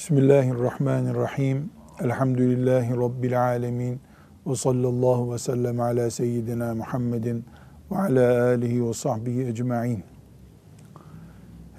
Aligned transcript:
Bismillahirrahmanirrahim. 0.00 1.70
Elhamdülillahi 2.00 2.96
Rabbil 2.96 3.42
alemin. 3.42 4.00
Ve 4.46 4.56
sallallahu 4.56 5.32
ve 5.32 5.38
sellem 5.38 5.80
ala 5.80 6.10
seyyidina 6.10 6.74
Muhammedin 6.74 7.44
ve 7.90 7.96
ala 7.96 8.44
alihi 8.44 8.88
ve 8.88 8.94
sahbihi 8.94 9.46
ecma'in. 9.46 10.02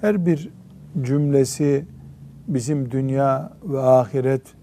Her 0.00 0.26
bir 0.26 0.50
cümlesi 1.02 1.86
bizim 2.48 2.90
dünya 2.90 3.52
ve 3.64 3.80
ahiret 3.80 4.54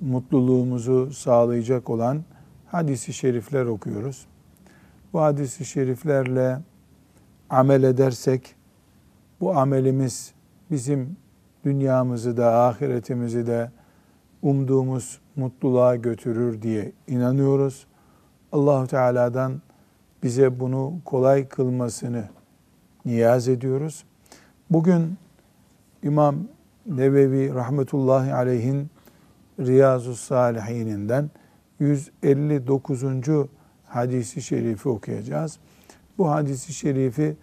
mutluluğumuzu 0.00 1.12
sağlayacak 1.12 1.90
olan 1.90 2.24
hadisi 2.66 3.12
şerifler 3.12 3.66
okuyoruz. 3.66 4.26
Bu 5.12 5.20
hadisi 5.20 5.64
şeriflerle 5.64 6.58
amel 7.50 7.82
edersek 7.82 8.54
bu 9.40 9.56
amelimiz 9.56 10.32
bizim 10.70 11.16
dünyamızı 11.68 12.36
da 12.36 12.52
ahiretimizi 12.54 13.46
de 13.46 13.70
umduğumuz 14.42 15.20
mutluluğa 15.36 15.96
götürür 15.96 16.62
diye 16.62 16.92
inanıyoruz. 17.06 17.86
Allahu 18.52 18.86
Teala'dan 18.86 19.62
bize 20.22 20.60
bunu 20.60 20.94
kolay 21.04 21.48
kılmasını 21.48 22.24
niyaz 23.04 23.48
ediyoruz. 23.48 24.04
Bugün 24.70 25.18
İmam 26.02 26.36
Nevevi 26.86 27.54
rahmetullahi 27.54 28.34
aleyhin 28.34 28.90
Riyazu 29.60 30.14
Salihininden 30.14 31.30
159. 31.78 33.02
hadisi 33.86 34.42
şerifi 34.42 34.88
okuyacağız. 34.88 35.58
Bu 36.18 36.30
hadisi 36.30 36.72
şerifi 36.72 37.36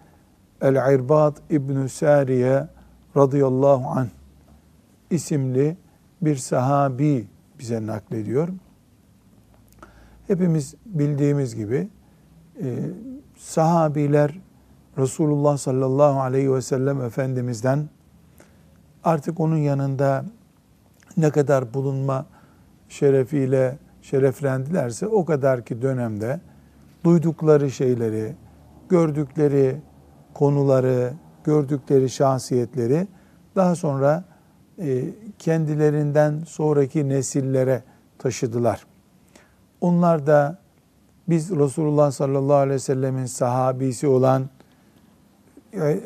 El-İrbad 0.60 1.36
İbn-i 1.50 1.88
Sariye 1.88 2.75
radıyallahu 3.16 3.88
anh 3.88 4.08
isimli 5.10 5.76
bir 6.22 6.36
sahabi 6.36 7.26
bize 7.58 7.86
naklediyor. 7.86 8.48
Hepimiz 10.26 10.74
bildiğimiz 10.86 11.54
gibi 11.54 11.88
e, 12.62 12.76
sahabiler 13.36 14.38
Resulullah 14.98 15.56
sallallahu 15.56 16.20
aleyhi 16.20 16.52
ve 16.52 16.62
sellem 16.62 17.00
Efendimiz'den 17.00 17.88
artık 19.04 19.40
onun 19.40 19.56
yanında 19.56 20.24
ne 21.16 21.30
kadar 21.30 21.74
bulunma 21.74 22.26
şerefiyle 22.88 23.78
şereflendilerse 24.02 25.06
o 25.06 25.24
kadar 25.24 25.64
ki 25.64 25.82
dönemde 25.82 26.40
duydukları 27.04 27.70
şeyleri, 27.70 28.34
gördükleri 28.88 29.76
konuları, 30.34 31.12
gördükleri 31.46 32.10
şahsiyetleri 32.10 33.06
daha 33.56 33.74
sonra 33.74 34.24
e, 34.78 35.04
kendilerinden 35.38 36.42
sonraki 36.46 37.08
nesillere 37.08 37.82
taşıdılar. 38.18 38.86
Onlar 39.80 40.26
da 40.26 40.58
biz 41.28 41.50
Resulullah 41.50 42.10
sallallahu 42.10 42.56
aleyhi 42.56 42.74
ve 42.74 42.78
sellemin 42.78 43.26
sahabisi 43.26 44.06
olan 44.06 44.48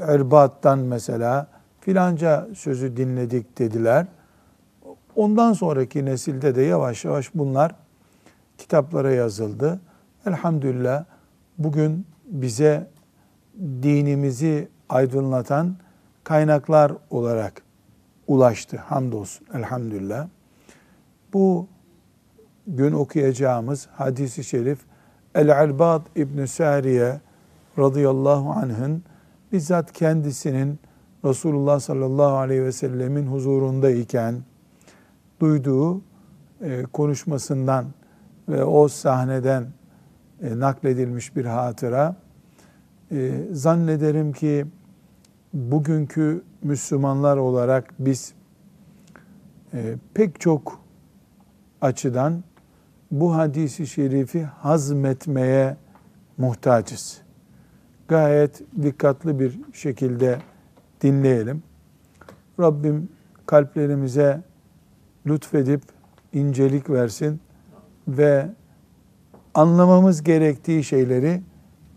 Erbat'tan 0.00 0.78
mesela 0.78 1.46
filanca 1.80 2.48
sözü 2.54 2.96
dinledik 2.96 3.58
dediler. 3.58 4.06
Ondan 5.16 5.52
sonraki 5.52 6.04
nesilde 6.04 6.54
de 6.54 6.62
yavaş 6.62 7.04
yavaş 7.04 7.34
bunlar 7.34 7.74
kitaplara 8.58 9.10
yazıldı. 9.10 9.80
Elhamdülillah 10.26 11.04
bugün 11.58 12.06
bize 12.26 12.86
dinimizi 13.82 14.68
aydınlatan 14.90 15.76
kaynaklar 16.24 16.92
olarak 17.10 17.62
ulaştı. 18.26 18.76
Hamdolsun 18.76 19.46
elhamdülillah. 19.54 20.28
Bu 21.32 21.68
gün 22.66 22.92
okuyacağımız 22.92 23.86
hadisi 23.92 24.44
şerif 24.44 24.78
El-Albad 25.34 26.02
İbn 26.16 26.44
Sariye 26.44 27.20
radıyallahu 27.78 28.50
anh'ın 28.50 29.02
bizzat 29.52 29.92
kendisinin 29.92 30.78
Resulullah 31.24 31.80
sallallahu 31.80 32.36
aleyhi 32.36 32.62
ve 32.62 32.72
sellemin 32.72 33.26
huzurundayken 33.26 34.34
duyduğu 35.40 36.02
e, 36.60 36.82
konuşmasından 36.92 37.86
ve 38.48 38.64
o 38.64 38.88
sahneden 38.88 39.66
e, 40.42 40.58
nakledilmiş 40.58 41.36
bir 41.36 41.44
hatıra. 41.44 42.16
E, 43.12 43.32
zannederim 43.52 44.32
ki 44.32 44.66
bugünkü 45.52 46.42
Müslümanlar 46.62 47.36
olarak 47.36 47.94
biz 47.98 48.34
e, 49.74 49.94
pek 50.14 50.40
çok 50.40 50.80
açıdan 51.80 52.44
bu 53.10 53.34
hadisi 53.34 53.86
şerifi 53.86 54.44
hazmetmeye 54.44 55.76
muhtacız. 56.38 57.20
Gayet 58.08 58.62
dikkatli 58.82 59.40
bir 59.40 59.60
şekilde 59.72 60.38
dinleyelim. 61.00 61.62
Rabbim 62.60 63.08
kalplerimize 63.46 64.42
lütfedip 65.26 65.82
incelik 66.32 66.90
versin 66.90 67.40
ve 68.08 68.48
anlamamız 69.54 70.22
gerektiği 70.22 70.84
şeyleri 70.84 71.42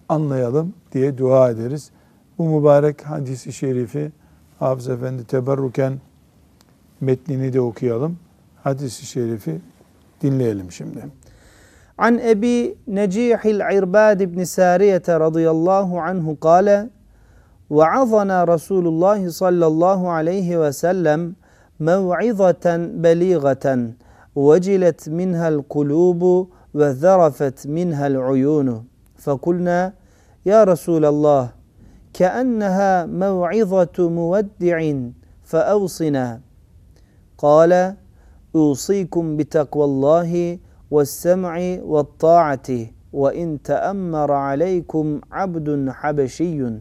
anlayalım 0.09 0.73
diye 0.91 1.17
dua 1.17 1.49
ederiz. 1.49 1.91
Bu 2.37 2.49
mübarek 2.49 3.01
hadisi 3.01 3.53
şerifi 3.53 4.11
Hafız 4.59 4.89
Efendi 4.89 5.27
teberruken 5.27 5.99
metnini 7.01 7.53
de 7.53 7.61
okuyalım. 7.61 8.17
Hadisi 8.63 9.05
şerifi 9.05 9.61
dinleyelim 10.21 10.71
şimdi. 10.71 11.05
أبي 12.33 12.57
نجيح 12.99 13.41
العرباد 13.55 14.19
بن 14.23 14.39
سارية 14.57 15.07
رضي 15.25 15.45
الله 15.55 15.89
عنه 16.01 16.37
قال 16.47 16.67
وعظنا 17.69 18.37
رسول 18.43 18.85
الله 18.87 19.29
صلى 19.29 19.65
الله 19.71 20.09
عليه 20.17 20.49
وسلم 20.63 21.19
موعظة 21.79 22.65
بليغة 23.03 23.65
وجلت 24.35 25.09
منها 25.09 25.47
القلوب 25.53 26.21
وذرفت 26.73 27.67
منها 27.67 28.07
العيون 28.07 28.67
فقلنا 29.17 29.93
يا 30.45 30.63
رسول 30.63 31.05
الله 31.05 31.43
كأنها 32.13 33.05
موعظة 33.05 34.09
مودع 34.09 34.93
فأوصنا. 35.43 36.41
قال 37.37 37.95
أوصيكم 38.55 39.37
بتقوى 39.37 39.85
الله 39.85 40.59
والسمع 40.91 41.77
والطاعة 41.81 42.69
وإن 43.13 43.61
تأمر 43.61 44.31
عليكم 44.31 45.21
عبد 45.31 45.89
حبشي 45.89 46.71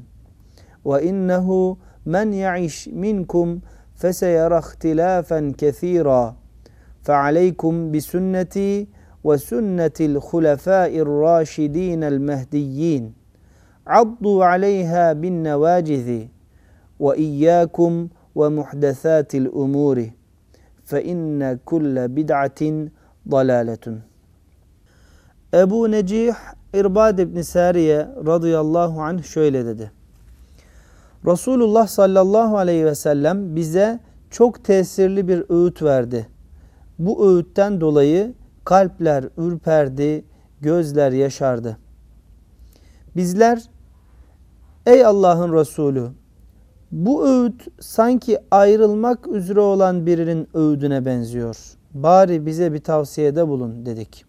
وإنه 0.85 1.77
من 2.07 2.33
يعش 2.33 2.89
منكم 2.93 3.61
فسيرى 3.95 4.59
اختلافا 4.59 5.53
كثيرا. 5.59 6.37
فعليكم 7.03 7.93
بسنتي 7.93 8.89
وسنة 9.25 9.99
الخلفاء 10.01 10.99
الراشدين 10.99 12.05
المهديين. 12.05 13.22
addu 13.87 14.43
aleyha 14.43 15.23
bin 15.23 15.45
nevacizi 15.45 16.29
ve 17.01 17.17
iyyakum 17.17 18.11
ve 18.37 18.49
muhdesatil 18.49 19.47
umuri 19.53 20.13
fe 20.85 21.05
inne 21.05 21.59
kulle 21.67 22.17
bid'atin 22.17 22.93
dalaletun. 23.31 24.01
Ebu 25.55 25.91
Necih 25.91 26.35
İrbad 26.75 27.19
İbni 27.19 27.45
Sariye 27.45 28.09
radıyallahu 28.27 29.03
anh 29.03 29.23
şöyle 29.23 29.67
dedi. 29.67 29.91
Resulullah 31.27 31.87
sallallahu 31.87 32.59
aleyhi 32.59 32.85
ve 32.85 32.95
sellem 32.95 33.57
bize 33.57 34.01
çok 34.31 34.65
tesirli 34.65 35.29
bir 35.29 35.45
öğüt 35.49 35.83
verdi. 35.83 36.27
Bu 36.99 37.29
öğütten 37.29 37.81
dolayı 37.81 38.35
kalpler 38.65 39.25
ürperdi, 39.37 40.25
gözler 40.61 41.13
yaşardı. 41.13 41.79
Bizler 43.17 43.63
ey 44.87 45.05
Allah'ın 45.05 45.53
Resulü 45.53 46.11
bu 46.93 47.29
öğüt 47.29 47.67
sanki 47.81 48.39
ayrılmak 48.51 49.29
üzere 49.29 49.61
olan 49.61 50.07
birinin 50.07 50.49
öğüdüne 50.55 51.05
benziyor. 51.05 51.57
Bari 51.95 52.47
bize 52.47 52.73
bir 52.73 52.79
tavsiyede 52.79 53.49
bulun 53.49 53.87
dedik. 53.87 54.25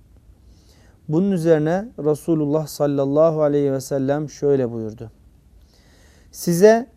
Bunun 1.09 1.31
üzerine 1.31 1.89
Resulullah 2.00 2.67
sallallahu 2.67 3.41
aleyhi 3.41 3.71
ve 3.71 3.81
sellem 3.81 4.29
şöyle 4.29 4.71
buyurdu. 4.71 5.11
Size 6.31 6.88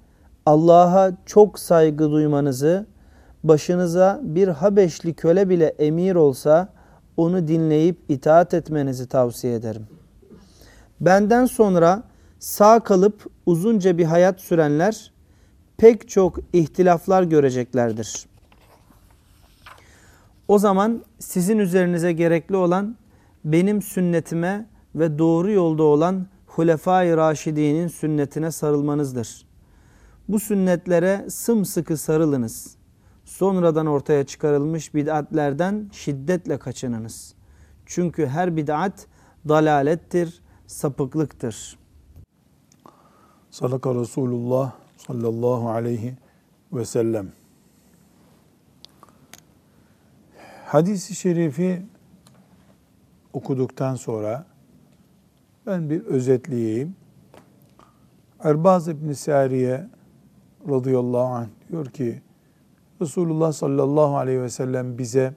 Allah'a 0.46 1.12
çok 1.26 1.58
saygı 1.58 2.10
duymanızı, 2.10 2.86
başınıza 3.44 4.20
bir 4.22 4.48
Habeşli 4.48 5.14
köle 5.14 5.48
bile 5.48 5.66
emir 5.66 6.14
olsa 6.14 6.68
onu 7.16 7.48
dinleyip 7.48 7.98
itaat 8.08 8.54
etmenizi 8.54 9.08
tavsiye 9.08 9.54
ederim. 9.54 9.86
Benden 11.00 11.46
sonra 11.46 12.02
sağ 12.38 12.80
kalıp 12.80 13.35
uzunca 13.46 13.98
bir 13.98 14.04
hayat 14.04 14.40
sürenler 14.40 15.12
pek 15.76 16.08
çok 16.08 16.38
ihtilaflar 16.52 17.22
göreceklerdir. 17.22 18.26
O 20.48 20.58
zaman 20.58 21.04
sizin 21.18 21.58
üzerinize 21.58 22.12
gerekli 22.12 22.56
olan 22.56 22.96
benim 23.44 23.82
sünnetime 23.82 24.66
ve 24.94 25.18
doğru 25.18 25.50
yolda 25.50 25.82
olan 25.82 26.26
Hulefai 26.46 27.16
Raşidi'nin 27.16 27.88
sünnetine 27.88 28.50
sarılmanızdır. 28.50 29.46
Bu 30.28 30.40
sünnetlere 30.40 31.26
sımsıkı 31.30 31.96
sarılınız. 31.96 32.76
Sonradan 33.24 33.86
ortaya 33.86 34.26
çıkarılmış 34.26 34.94
bid'atlerden 34.94 35.90
şiddetle 35.92 36.58
kaçınınız. 36.58 37.34
Çünkü 37.86 38.26
her 38.26 38.56
bid'at 38.56 39.06
dalalettir, 39.48 40.42
sapıklıktır. 40.66 41.78
Sadaka 43.56 43.94
Resulullah 43.94 44.72
sallallahu 44.96 45.68
aleyhi 45.70 46.14
ve 46.72 46.84
sellem. 46.84 47.32
Hadis-i 50.64 51.14
şerifi 51.14 51.82
okuduktan 53.32 53.94
sonra 53.94 54.46
ben 55.66 55.90
bir 55.90 56.04
özetleyeyim. 56.04 56.96
Erbaz 58.44 58.88
İbn 58.88 59.12
Sariye 59.12 59.88
radıyallahu 60.68 61.34
anh 61.34 61.48
diyor 61.70 61.86
ki 61.86 62.22
Resulullah 63.00 63.52
sallallahu 63.52 64.16
aleyhi 64.16 64.42
ve 64.42 64.50
sellem 64.50 64.98
bize 64.98 65.34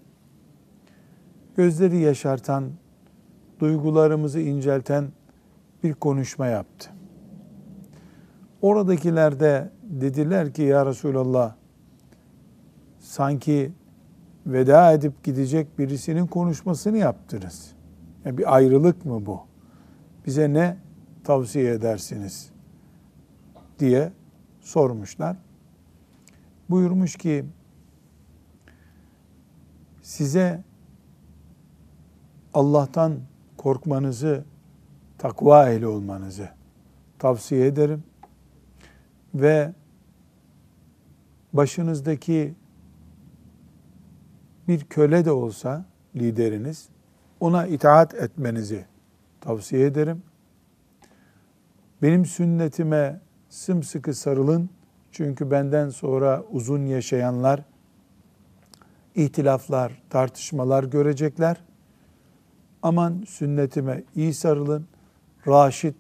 gözleri 1.58 1.98
yaşartan, 1.98 2.72
duygularımızı 3.60 4.40
incelten 4.40 5.12
bir 5.84 5.94
konuşma 5.94 6.48
yaptı. 6.48 6.99
Oradakiler 8.62 9.40
de 9.40 9.70
dediler 9.84 10.54
ki 10.54 10.62
ya 10.62 10.86
Resulallah 10.86 11.56
sanki 13.00 13.72
veda 14.46 14.92
edip 14.92 15.24
gidecek 15.24 15.80
birisinin 15.80 16.28
konuşmasını 16.28 16.98
yaptınız. 16.98 17.72
Yani 18.26 18.38
bir 18.38 18.56
ayrılık 18.56 19.06
mı 19.06 19.26
bu? 19.26 19.42
Bize 20.26 20.54
ne 20.54 20.78
tavsiye 21.24 21.74
edersiniz? 21.74 22.52
diye 23.80 24.12
sormuşlar. 24.62 25.38
Buyurmuş 26.70 27.16
ki 27.16 27.46
size 30.02 30.64
Allah'tan 32.54 33.20
korkmanızı, 33.58 34.44
takva 35.18 35.70
ehli 35.70 35.88
olmanızı 35.88 36.50
tavsiye 37.20 37.66
ederim. 37.66 38.04
Ve 39.36 39.74
başınızdaki 41.54 42.54
bir 44.68 44.84
köle 44.84 45.26
de 45.26 45.32
olsa 45.32 45.86
lideriniz 46.16 46.90
ona 47.40 47.68
itaat 47.68 48.14
etmenizi 48.14 48.86
tavsiye 49.42 49.86
ederim. 49.86 50.24
Benim 52.02 52.26
sünnetime 52.26 53.20
sımsıkı 53.50 54.14
sarılın. 54.14 54.70
Çünkü 55.12 55.52
benden 55.52 55.90
sonra 55.90 56.44
uzun 56.52 56.86
yaşayanlar 56.86 57.64
ihtilaflar, 59.16 60.02
tartışmalar 60.10 60.84
görecekler. 60.84 61.62
Aman 62.82 63.24
sünnetime 63.28 64.04
iyi 64.16 64.34
sarılın. 64.34 64.88
Raşid 65.48 65.96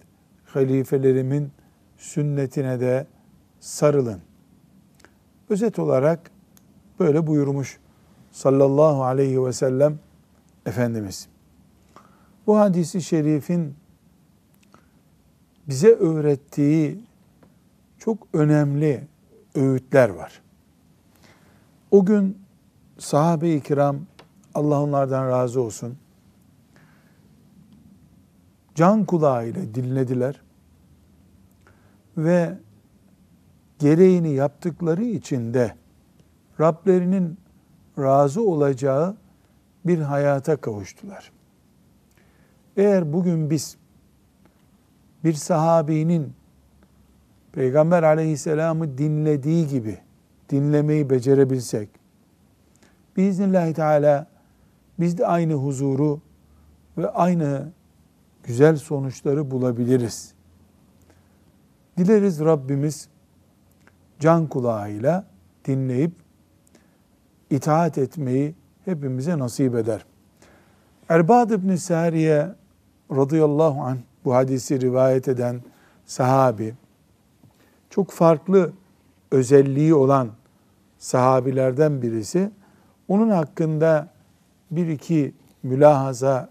halifelerimin 0.46 1.52
sünnetine 1.98 2.80
de 2.80 3.08
sarılın. 3.60 4.22
Özet 5.50 5.80
olarak 5.80 6.32
böyle 7.00 7.28
buyurmuş 7.28 7.80
sallallahu 8.32 9.04
aleyhi 9.04 9.46
ve 9.46 9.54
sellem 9.54 10.00
Efendimiz. 10.66 11.28
Bu 12.48 12.60
hadisi 12.60 13.02
şerifin 13.02 13.76
bize 15.68 15.94
öğrettiği 15.94 17.04
çok 17.98 18.28
önemli 18.34 19.08
öğütler 19.56 20.10
var. 20.10 20.42
O 21.92 22.06
gün 22.06 22.38
sahabe-i 22.98 23.62
kiram 23.62 24.00
Allah 24.54 24.82
onlardan 24.82 25.30
razı 25.30 25.62
olsun 25.62 25.98
can 28.76 29.06
kulağıyla 29.06 29.76
dinlediler 29.76 30.42
ve 32.18 32.58
gereğini 33.80 34.34
yaptıkları 34.34 35.04
için 35.04 35.54
de 35.54 35.76
Rablerinin 36.60 37.38
razı 38.00 38.42
olacağı 38.42 39.18
bir 39.86 40.00
hayata 40.00 40.58
kavuştular. 40.58 41.32
Eğer 42.78 43.14
bugün 43.14 43.50
biz 43.50 43.78
bir 45.24 45.34
sahabinin 45.34 46.34
Peygamber 47.52 48.04
aleyhisselamı 48.04 48.98
dinlediği 48.98 49.68
gibi 49.68 49.98
dinlemeyi 50.50 51.10
becerebilsek, 51.10 51.90
biiznillahü 53.18 53.74
teala 53.74 54.28
biz 55.00 55.18
de 55.18 55.28
aynı 55.28 55.54
huzuru 55.54 56.22
ve 56.98 57.10
aynı 57.10 57.72
güzel 58.44 58.76
sonuçları 58.76 59.52
bulabiliriz. 59.52 60.34
Dileriz 61.98 62.40
Rabbimiz 62.40 63.10
can 64.20 64.48
kulağıyla 64.48 65.26
dinleyip 65.66 66.12
itaat 67.50 67.98
etmeyi 67.98 68.56
hepimize 68.86 69.40
nasip 69.40 69.76
eder. 69.76 70.06
Erbad 71.10 71.50
ibn 71.50 71.76
Sariye 71.76 72.50
radıyallahu 73.12 73.82
anh 73.82 73.98
bu 74.26 74.36
hadisi 74.36 74.82
rivayet 74.82 75.28
eden 75.28 75.62
sahabi 76.06 76.74
çok 77.90 78.12
farklı 78.12 78.72
özelliği 79.32 79.94
olan 79.94 80.30
sahabilerden 80.98 82.02
birisi. 82.02 82.52
Onun 83.08 83.30
hakkında 83.30 84.10
bir 84.72 84.88
iki 84.88 85.34
mülahaza 85.64 86.50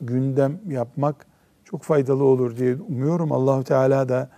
gündem 0.00 0.58
yapmak 0.68 1.26
çok 1.64 1.82
faydalı 1.82 2.24
olur 2.24 2.56
diye 2.56 2.76
umuyorum. 2.88 3.32
Allahu 3.32 3.64
Teala 3.64 4.08
da 4.08 4.28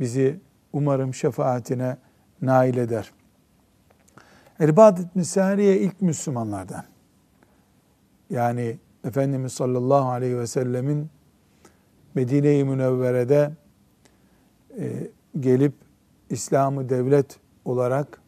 bizi 0.00 0.40
umarım 0.74 1.14
şefaatine 1.14 1.96
nail 2.42 2.76
eder. 2.76 3.12
Erbad 4.60 4.98
ibn 4.98 5.20
Sariye 5.20 5.78
ilk 5.78 6.02
Müslümanlardan. 6.02 6.84
Yani 8.30 8.78
Efendimiz 9.04 9.52
sallallahu 9.52 10.08
aleyhi 10.08 10.38
ve 10.38 10.46
sellemin 10.46 11.10
Medine-i 12.14 12.64
Münevvere'de 12.64 13.52
e, 14.78 15.10
gelip 15.40 15.74
İslam'ı 16.30 16.88
devlet 16.88 17.38
olarak 17.64 18.20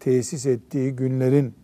tesis 0.00 0.46
ettiği 0.46 0.96
günlerin 0.96 1.54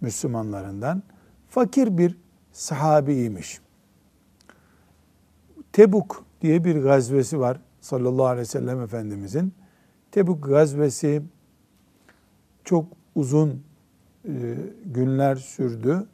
Müslümanlarından 0.00 1.02
fakir 1.48 1.98
bir 1.98 2.18
sahabiymiş. 2.52 3.60
Tebuk 5.72 6.24
diye 6.40 6.64
bir 6.64 6.76
gazvesi 6.76 7.40
var 7.40 7.60
sallallahu 7.86 8.26
aleyhi 8.26 8.40
ve 8.40 8.50
sellem 8.50 8.80
Efendimizin. 8.80 9.52
Tebuk 10.10 10.44
gazvesi 10.44 11.22
çok 12.64 12.86
uzun 13.14 13.62
e, 14.24 14.54
günler 14.84 15.36
sürdü. 15.36 16.06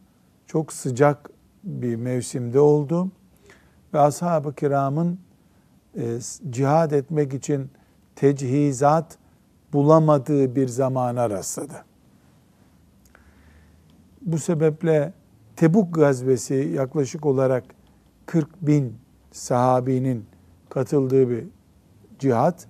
Çok 0.47 0.73
sıcak 0.73 1.31
bir 1.65 1.97
mevsimde 1.97 2.61
oldu. 2.61 3.11
Ve 3.95 3.99
ashab-ı 3.99 4.55
kiramın 4.55 5.19
e, 5.97 6.19
cihad 6.51 6.91
etmek 6.91 7.35
için 7.35 7.71
tecihizat 8.17 9.19
bulamadığı 9.73 10.57
bir 10.57 10.69
zamana 10.69 11.31
rastladı. 11.31 11.85
Bu 14.23 14.39
sebeple 14.39 15.13
Tebuk 15.57 15.95
gazvesi 15.95 16.55
yaklaşık 16.55 17.27
olarak 17.27 17.65
40 18.27 18.67
bin 18.67 18.97
sahabinin 19.33 20.25
katıldığı 20.69 21.31
bir 21.31 21.45
cihat. 22.23 22.67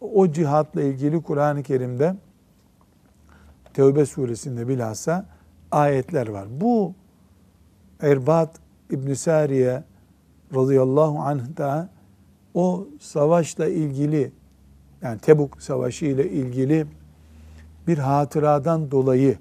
O 0.00 0.32
cihatla 0.32 0.82
ilgili 0.82 1.22
Kur'an-ı 1.22 1.62
Kerim'de 1.62 2.16
Tevbe 3.74 4.06
suresinde 4.06 4.68
bilhassa 4.68 5.26
ayetler 5.70 6.28
var. 6.28 6.48
Bu 6.50 6.94
Erbat 8.00 8.56
İbn 8.90 9.12
Sariye 9.12 9.84
radıyallahu 10.54 11.18
anh 11.18 11.56
da 11.56 11.88
o 12.54 12.88
savaşla 13.00 13.68
ilgili 13.68 14.32
yani 15.02 15.18
Tebuk 15.18 15.62
Savaşı 15.62 16.04
ile 16.04 16.30
ilgili 16.30 16.86
bir 17.86 17.98
hatıradan 17.98 18.90
dolayı 18.90 19.38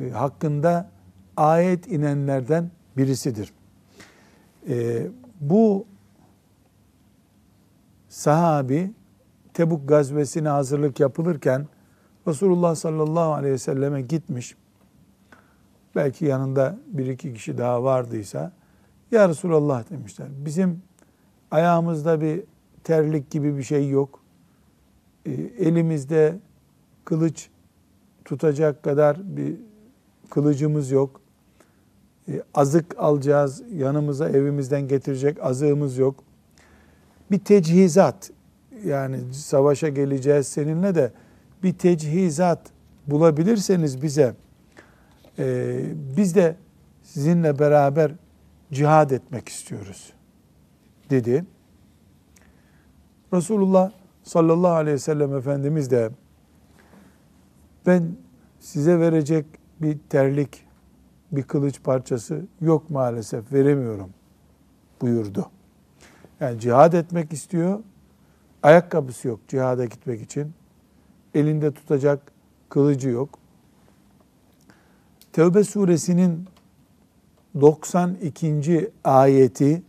e, 0.00 0.10
hakkında 0.10 0.90
ayet 1.36 1.86
inenlerden 1.88 2.70
birisidir. 2.96 3.52
E, 4.68 5.06
bu 5.40 5.86
sahabi 8.14 8.92
Tebuk 9.54 9.88
gazvesine 9.88 10.48
hazırlık 10.48 11.00
yapılırken 11.00 11.66
Resulullah 12.28 12.74
sallallahu 12.74 13.32
aleyhi 13.32 13.54
ve 13.54 13.58
selleme 13.58 14.02
gitmiş. 14.02 14.56
belki 15.96 16.24
yanında 16.24 16.78
bir 16.86 17.06
iki 17.06 17.34
kişi 17.34 17.58
daha 17.58 17.84
vardıysa 17.84 18.52
ya 19.10 19.28
Resulallah 19.28 19.90
demişler. 19.90 20.28
Bizim 20.44 20.82
ayağımızda 21.50 22.20
bir 22.20 22.42
terlik 22.84 23.30
gibi 23.30 23.56
bir 23.56 23.62
şey 23.62 23.90
yok. 23.90 24.20
E, 25.26 25.32
elimizde 25.58 26.38
kılıç 27.04 27.48
tutacak 28.24 28.82
kadar 28.82 29.36
bir 29.36 29.56
kılıcımız 30.30 30.90
yok. 30.90 31.20
E, 32.28 32.42
azık 32.54 32.98
alacağız, 32.98 33.62
yanımıza 33.72 34.28
evimizden 34.28 34.88
getirecek 34.88 35.42
azığımız 35.42 35.98
yok. 35.98 36.24
Bir 37.30 37.38
tecihizat, 37.38 38.30
yani 38.84 39.34
savaşa 39.34 39.88
geleceğiz 39.88 40.48
seninle 40.48 40.94
de 40.94 41.12
bir 41.62 41.72
tecihizat 41.72 42.60
bulabilirseniz 43.06 44.02
bize, 44.02 44.34
e, 45.38 45.76
biz 46.16 46.34
de 46.34 46.56
sizinle 47.02 47.58
beraber 47.58 48.12
cihad 48.72 49.10
etmek 49.10 49.48
istiyoruz 49.48 50.12
dedi. 51.10 51.44
Resulullah 53.32 53.92
sallallahu 54.22 54.72
aleyhi 54.72 54.94
ve 54.94 54.98
sellem 54.98 55.36
Efendimiz 55.36 55.90
de 55.90 56.10
ben 57.86 58.16
size 58.60 59.00
verecek 59.00 59.46
bir 59.82 59.98
terlik, 60.08 60.64
bir 61.32 61.42
kılıç 61.42 61.82
parçası 61.82 62.46
yok 62.60 62.90
maalesef 62.90 63.52
veremiyorum 63.52 64.10
buyurdu. 65.00 65.50
Yani 66.40 66.60
cihad 66.60 66.92
etmek 66.92 67.32
istiyor, 67.32 67.80
ayakkabısı 68.62 69.28
yok 69.28 69.40
cihada 69.48 69.84
gitmek 69.84 70.22
için. 70.22 70.52
Elinde 71.34 71.70
tutacak 71.74 72.32
kılıcı 72.68 73.08
yok. 73.08 73.38
Tevbe 75.32 75.64
suresinin 75.64 76.44
92. 77.60 78.90
ayeti 79.04 79.82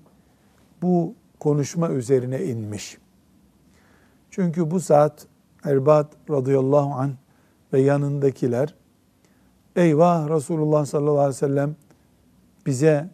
bu 0.81 1.13
konuşma 1.39 1.89
üzerine 1.89 2.43
inmiş. 2.43 2.97
Çünkü 4.31 4.71
bu 4.71 4.79
saat 4.79 5.27
Erbad 5.63 6.11
radıyallahu 6.29 6.93
anh 6.93 7.11
ve 7.73 7.81
yanındakiler 7.81 8.75
eyvah 9.75 10.29
Resulullah 10.29 10.85
sallallahu 10.85 11.19
aleyhi 11.19 11.29
ve 11.29 11.33
sellem 11.33 11.75
bize 12.65 13.09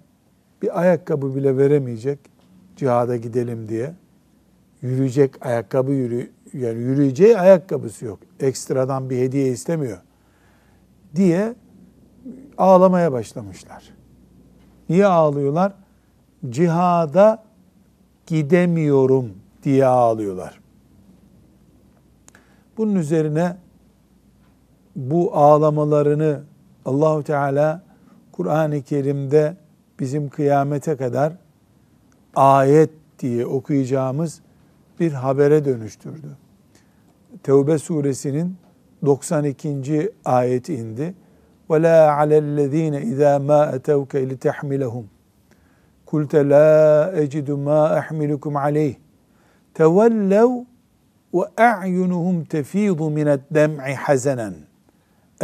bir 0.62 0.80
ayakkabı 0.80 1.36
bile 1.36 1.58
veremeyecek 1.58 2.20
cihada 2.82 3.18
gidelim 3.18 3.70
diye. 3.70 3.94
Yürüyecek 4.82 5.46
ayakkabı 5.46 5.92
yürü 5.92 6.32
yani 6.54 6.80
yürüyeceği 6.80 7.38
ayakkabısı 7.38 8.06
yok. 8.06 8.20
Ekstradan 8.40 9.10
bir 9.10 9.18
hediye 9.18 9.48
istemiyor 9.48 9.98
diye 11.16 11.56
ağlamaya 12.58 13.12
başlamışlar. 13.12 13.94
Niye 14.90 15.06
ağlıyorlar? 15.06 15.74
Cihada 16.50 17.44
gidemiyorum 18.28 19.34
diye 19.64 19.86
ağlıyorlar. 19.86 20.60
Bunun 22.78 22.96
üzerine 22.96 23.58
bu 24.96 25.36
ağlamalarını 25.36 26.42
Allahu 26.86 27.24
Teala 27.24 27.84
Kur'an-ı 28.32 28.82
Kerim'de 28.82 29.56
bizim 30.00 30.30
kıyamete 30.30 30.96
kadar 30.98 31.34
ayet 32.37 32.91
diye 33.19 33.47
okuyacağımız 33.47 34.41
bir 35.01 35.13
habere 35.13 35.65
dönüştürdü. 35.65 36.37
Tevbe 37.43 37.79
suresinin 37.79 38.57
92. 39.05 40.13
ayeti 40.25 40.75
indi. 40.75 41.15
وَلَا 41.71 41.99
عَلَى 42.19 42.37
الَّذ۪ينَ 42.47 42.95
اِذَا 43.13 43.33
مَا 43.51 43.61
اَتَوْكَ 43.77 44.13
لِتَحْمِلَهُمْ 44.31 45.05
قُلْتَ 46.11 46.35
لَا 46.53 46.71
اَجِدُ 47.23 47.49
مَا 47.69 47.83
اَحْمِلُكُمْ 48.01 48.53
عَلَيْهِ 48.65 48.95
تَوَلَّوْا 49.81 50.57
وَاَعْيُنُهُمْ 51.37 52.37
تَف۪يضُ 52.55 53.01
مِنَ 53.19 53.29
الدَّمْعِ 53.39 53.85
حَزَنًا 54.05 54.51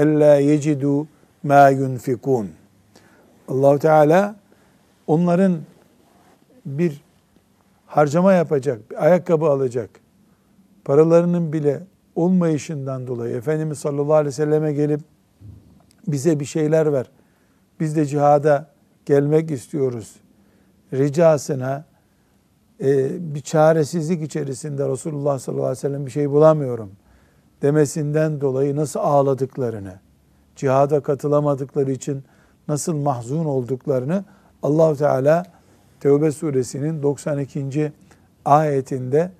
اَلَّا 0.03 0.35
يَجِدُوا 0.51 1.01
مَا 1.51 1.65
يُنْفِقُونَ 1.81 2.47
allah 3.49 3.79
Teala 3.79 4.37
onların 5.07 5.59
bir 6.68 7.02
harcama 7.86 8.34
yapacak, 8.34 8.92
bir 8.92 9.06
ayakkabı 9.06 9.46
alacak, 9.46 9.90
paralarının 10.86 11.54
bile 11.54 11.84
olmayışından 12.16 13.08
dolayı 13.08 13.36
Efendimiz 13.36 13.80
sallallahu 13.80 14.14
aleyhi 14.14 14.28
ve 14.28 14.32
selleme 14.32 14.74
gelip 14.74 15.02
bize 16.08 16.40
bir 16.40 16.46
şeyler 16.46 16.94
ver, 16.94 17.10
biz 17.80 17.96
de 17.96 18.06
cihada 18.06 18.70
gelmek 19.06 19.52
istiyoruz 19.52 20.16
ricasına 20.94 21.86
e, 22.82 23.10
bir 23.36 23.42
çaresizlik 23.42 24.22
içerisinde 24.24 24.90
Resulullah 24.90 25.40
sallallahu 25.40 25.66
aleyhi 25.66 25.78
ve 25.78 25.82
sellem 25.82 26.06
bir 26.06 26.12
şey 26.12 26.30
bulamıyorum 26.30 26.92
demesinden 27.62 28.42
dolayı 28.42 28.76
nasıl 28.76 29.00
ağladıklarını, 29.00 30.00
cihada 30.56 31.00
katılamadıkları 31.00 31.92
için 31.92 32.24
nasıl 32.68 32.96
mahzun 32.96 33.46
olduklarını 33.46 34.26
Allahu 34.64 34.96
Teala 34.96 35.57
Tevbe 36.08 36.32
suresinin 36.32 37.04
92. 37.04 37.92
ayetinde 38.46 39.32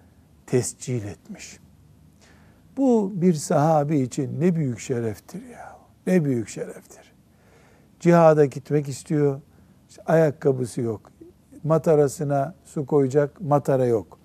tescil 0.46 1.06
etmiş. 1.06 1.60
Bu 2.78 3.12
bir 3.16 3.34
sahabi 3.34 4.00
için 4.00 4.42
ne 4.42 4.56
büyük 4.56 4.80
şereftir 4.80 5.42
ya. 5.46 5.76
Ne 6.08 6.26
büyük 6.26 6.50
şereftir. 6.50 7.14
Cihada 8.00 8.46
gitmek 8.46 8.88
istiyor. 8.88 9.42
Ayakkabısı 10.06 10.82
yok. 10.82 11.12
Matarasına 11.64 12.56
su 12.66 12.86
koyacak 12.86 13.42
matara 13.42 13.86
yok. 13.86 14.20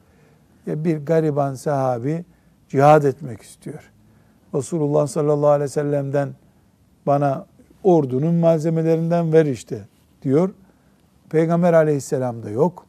Ya 0.67 0.85
bir 0.85 0.97
gariban 0.97 1.55
sahabi 1.55 2.25
cihad 2.69 3.05
etmek 3.05 3.43
istiyor. 3.43 3.91
Resulullah 4.55 5.07
sallallahu 5.07 5.51
aleyhi 5.51 5.65
ve 5.65 5.69
sellem'den 5.69 6.29
bana 7.07 7.47
ordunun 7.85 8.35
malzemelerinden 8.35 9.33
ver 9.33 9.47
işte 9.47 9.81
diyor. 10.23 10.51
Peygamber 11.33 11.73
aleyhisselam 11.73 12.43
da 12.43 12.51
yok. 12.51 12.87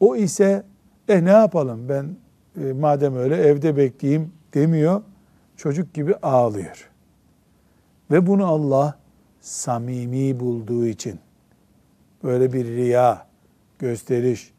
O 0.00 0.16
ise 0.16 0.64
e 1.08 1.24
ne 1.24 1.30
yapalım 1.30 1.88
ben 1.88 2.16
e, 2.62 2.72
madem 2.72 3.16
öyle 3.16 3.36
evde 3.36 3.76
bekleyeyim 3.76 4.32
demiyor. 4.54 5.02
Çocuk 5.56 5.94
gibi 5.94 6.14
ağlıyor. 6.14 6.90
Ve 8.10 8.26
bunu 8.26 8.46
Allah 8.46 8.98
samimi 9.40 10.40
bulduğu 10.40 10.86
için 10.86 11.20
böyle 12.24 12.52
bir 12.52 12.66
riya, 12.66 13.26
gösteriş, 13.78 14.52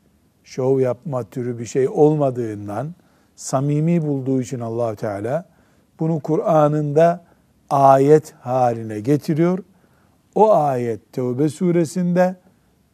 şov 0.43 0.79
yapma 0.79 1.23
türü 1.23 1.59
bir 1.59 1.65
şey 1.65 1.87
olmadığından 1.87 2.95
samimi 3.35 4.01
bulduğu 4.01 4.41
için 4.41 4.59
allah 4.59 4.95
Teala 4.95 5.45
bunu 5.99 6.19
Kur'an'ında 6.19 7.25
ayet 7.69 8.33
haline 8.39 8.99
getiriyor. 8.99 9.59
O 10.35 10.53
ayet 10.53 11.13
Tevbe 11.13 11.49
suresinde 11.49 12.35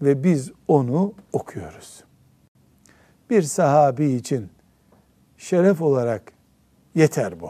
ve 0.04 0.24
biz 0.24 0.52
onu 0.68 1.14
okuyoruz. 1.34 2.04
Bir 3.30 3.42
sahabi 3.42 4.06
için 4.06 4.50
şeref 5.38 5.82
olarak 5.82 6.34
yeter 6.96 7.40
bu. 7.40 7.50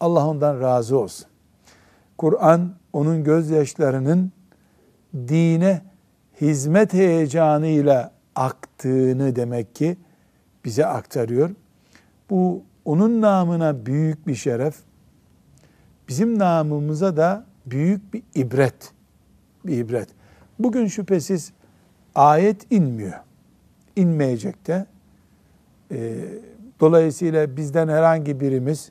Allah 0.00 0.26
ondan 0.28 0.60
razı 0.60 0.98
olsun. 0.98 1.26
Kur'an 2.18 2.74
onun 2.92 3.24
gözyaşlarının 3.24 4.32
dine 5.14 5.82
hizmet 6.40 6.92
heyecanıyla 6.92 8.12
aktığını 8.34 9.36
demek 9.36 9.74
ki 9.74 9.96
bize 10.64 10.86
aktarıyor. 10.86 11.50
Bu 12.30 12.62
onun 12.84 13.20
namına 13.20 13.86
büyük 13.86 14.26
bir 14.26 14.34
şeref, 14.34 14.74
bizim 16.08 16.38
namımıza 16.38 17.16
da 17.16 17.44
büyük 17.66 18.14
bir 18.14 18.22
ibret. 18.34 18.92
Bir 19.66 19.78
ibret. 19.78 20.08
Bugün 20.58 20.86
şüphesiz 20.86 21.52
ayet 22.14 22.72
inmiyor. 22.72 23.20
İnmeyecek 23.96 24.66
de. 24.66 24.86
Ee, 25.92 26.14
dolayısıyla 26.80 27.56
bizden 27.56 27.88
herhangi 27.88 28.40
birimiz 28.40 28.90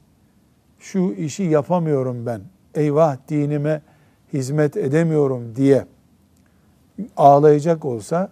şu 0.80 1.00
işi 1.00 1.44
yapamıyorum 1.44 2.25
ben, 2.25 2.42
eyvah 2.75 3.18
dinime 3.30 3.82
hizmet 4.34 4.77
edemiyorum 4.77 5.56
diye 5.56 5.86
ağlayacak 7.18 7.86
olsa 7.86 8.30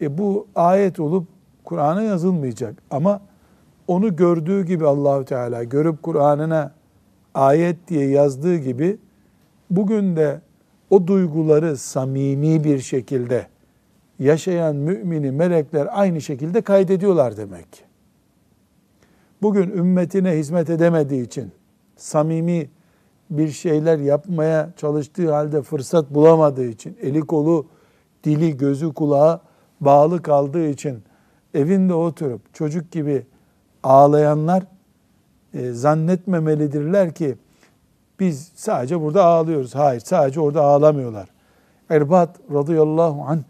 e, 0.00 0.18
bu 0.18 0.46
ayet 0.54 1.00
olup 1.00 1.26
Kur'an'a 1.64 2.02
yazılmayacak. 2.02 2.74
Ama 2.90 3.20
onu 3.88 4.16
gördüğü 4.16 4.66
gibi 4.66 4.86
Allahü 4.86 5.24
Teala 5.24 5.64
görüp 5.64 6.02
Kur'an'ına 6.02 6.72
ayet 7.34 7.88
diye 7.88 8.08
yazdığı 8.08 8.56
gibi 8.56 8.98
bugün 9.70 10.16
de 10.16 10.40
o 10.90 11.06
duyguları 11.06 11.76
samimi 11.76 12.64
bir 12.64 12.78
şekilde 12.78 13.46
yaşayan 14.18 14.76
mümini 14.76 15.30
melekler 15.30 15.88
aynı 15.90 16.20
şekilde 16.20 16.60
kaydediyorlar 16.60 17.36
demek 17.36 17.72
ki. 17.72 17.80
Bugün 19.42 19.70
ümmetine 19.70 20.30
hizmet 20.32 20.70
edemediği 20.70 21.26
için, 21.26 21.52
samimi 21.96 22.70
bir 23.30 23.48
şeyler 23.48 23.98
yapmaya 23.98 24.70
çalıştığı 24.76 25.32
halde 25.32 25.62
fırsat 25.62 26.14
bulamadığı 26.14 26.66
için, 26.66 26.96
eli 27.02 27.20
kolu, 27.20 27.66
dili, 28.24 28.56
gözü, 28.56 28.94
kulağı 28.94 29.40
bağlı 29.80 30.22
kaldığı 30.22 30.68
için 30.68 31.02
evinde 31.54 31.94
oturup 31.94 32.54
çocuk 32.54 32.90
gibi 32.90 33.26
ağlayanlar 33.82 34.62
e, 35.54 35.72
zannetmemelidirler 35.72 37.14
ki 37.14 37.36
biz 38.20 38.52
sadece 38.54 39.00
burada 39.00 39.24
ağlıyoruz. 39.24 39.74
Hayır, 39.74 40.00
sadece 40.00 40.40
orada 40.40 40.62
ağlamıyorlar. 40.62 41.28
Erbat 41.90 42.36
radıyallahu 42.52 43.22
anh 43.22 43.42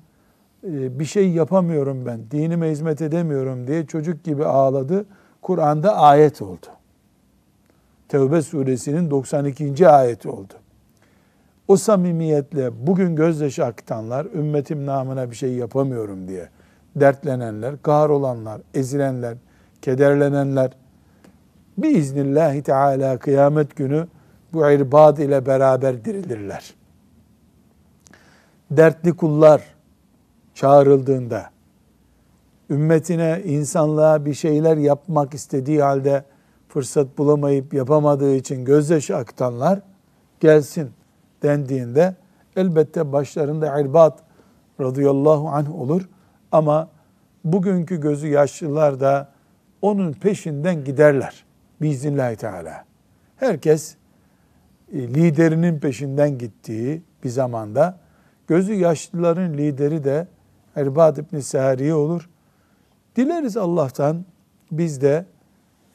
bir 0.69 1.05
şey 1.05 1.31
yapamıyorum 1.31 2.07
ben, 2.07 2.21
dinime 2.31 2.71
hizmet 2.71 3.03
edemiyorum 3.03 3.67
diye 3.67 3.87
çocuk 3.87 4.25
gibi 4.25 4.45
ağladı. 4.45 5.07
Kur'an'da 5.43 5.97
ayet 5.97 6.43
oldu. 6.43 6.67
Tevbe 8.09 8.43
suresinin 8.43 9.11
92. 9.11 9.89
ayeti 9.89 10.29
oldu. 10.29 10.55
O 11.69 11.77
samimiyetle 11.77 12.87
bugün 12.87 13.17
gözyaşı 13.17 13.65
akıtanlar, 13.65 14.27
ümmetim 14.27 14.87
namına 14.87 15.31
bir 15.31 15.37
şey 15.37 15.53
yapamıyorum 15.53 16.29
diye 16.29 16.49
dertlenenler, 16.97 17.83
kahrolanlar, 17.83 18.61
ezilenler, 18.75 19.37
kederlenenler, 19.83 20.71
biiznillahü 21.79 22.63
teala 22.63 23.19
kıyamet 23.19 23.77
günü 23.77 24.07
bu 24.53 24.71
irbad 24.71 25.19
ile 25.19 25.47
beraber 25.47 26.05
dirilirler. 26.05 26.75
Dertli 28.71 29.17
kullar 29.17 29.63
çağrıldığında, 30.59 31.51
ümmetine, 32.71 33.43
insanlığa 33.45 34.25
bir 34.25 34.35
şeyler 34.35 34.77
yapmak 34.77 35.35
istediği 35.35 35.83
halde 35.83 36.25
fırsat 36.69 37.19
bulamayıp 37.19 37.75
yapamadığı 37.75 38.35
için 38.35 38.65
gözyaşı 38.65 39.17
akıtanlar 39.17 39.81
gelsin 40.41 40.91
dendiğinde 41.43 42.17
elbette 42.57 43.13
başlarında 43.13 43.81
İrbad 43.81 44.19
radıyallahu 44.81 45.49
anh 45.49 45.75
olur 45.75 46.09
ama 46.53 46.89
bugünkü 47.45 48.01
gözü 48.01 48.29
yaşlılar 48.29 49.01
da 49.01 49.29
onun 49.83 50.13
peşinden 50.13 50.85
giderler 50.85 51.45
biiznillahü 51.81 52.37
teala. 52.37 52.85
Herkes 53.37 53.97
e, 54.93 54.99
liderinin 54.99 55.79
peşinden 55.79 56.39
gittiği 56.39 57.03
bir 57.25 57.29
zamanda 57.29 57.99
gözü 58.49 58.75
yaşlıların 58.75 59.55
lideri 59.55 60.05
de 60.05 60.27
Erbad 60.77 61.17
İbni 61.17 61.43
Sariye 61.43 61.95
olur. 61.95 62.29
Dileriz 63.17 63.57
Allah'tan 63.57 64.25
biz 64.71 65.01
de 65.01 65.27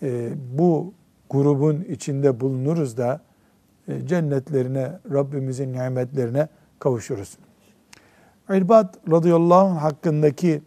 e, 0.02 0.30
bu 0.58 0.94
grubun 1.30 1.82
içinde 1.82 2.40
bulunuruz 2.40 2.98
da 2.98 3.22
e, 3.88 4.08
cennetlerine, 4.08 5.00
Rabbimizin 5.12 5.74
nimetlerine 5.74 6.48
kavuşuruz. 6.80 7.38
İrbad 8.50 8.94
radıyallahu 9.12 9.68
anh 9.68 9.82
hakkındaki 9.82 10.62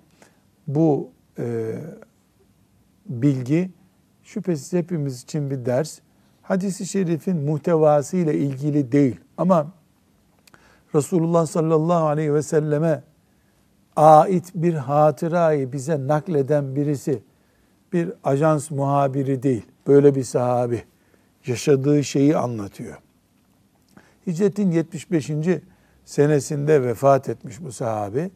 bu 0.66 1.10
e, 1.38 1.74
bilgi 3.08 3.70
şüphesiz 4.22 4.72
hepimiz 4.72 5.22
için 5.22 5.50
bir 5.50 5.66
ders. 5.66 5.98
Hadis-i 6.42 6.86
şerifin 6.86 7.36
muhtevası 7.36 8.16
ile 8.16 8.34
ilgili 8.34 8.92
değil 8.92 9.20
ama 9.36 9.72
Resulullah 10.94 11.46
sallallahu 11.46 12.06
aleyhi 12.06 12.34
ve 12.34 12.42
selleme 12.42 13.02
ait 13.96 14.52
bir 14.54 14.74
hatırayı 14.74 15.72
bize 15.72 16.06
nakleden 16.06 16.76
birisi 16.76 17.22
bir 17.92 18.12
ajans 18.24 18.70
muhabiri 18.70 19.42
değil. 19.42 19.66
Böyle 19.86 20.14
bir 20.14 20.24
sahabi 20.24 20.82
yaşadığı 21.46 22.04
şeyi 22.04 22.36
anlatıyor. 22.36 22.98
Hicretin 24.26 24.70
75. 24.70 25.30
senesinde 26.04 26.82
vefat 26.82 27.28
etmiş 27.28 27.62
bu 27.62 27.72
sahabi. 27.72 28.30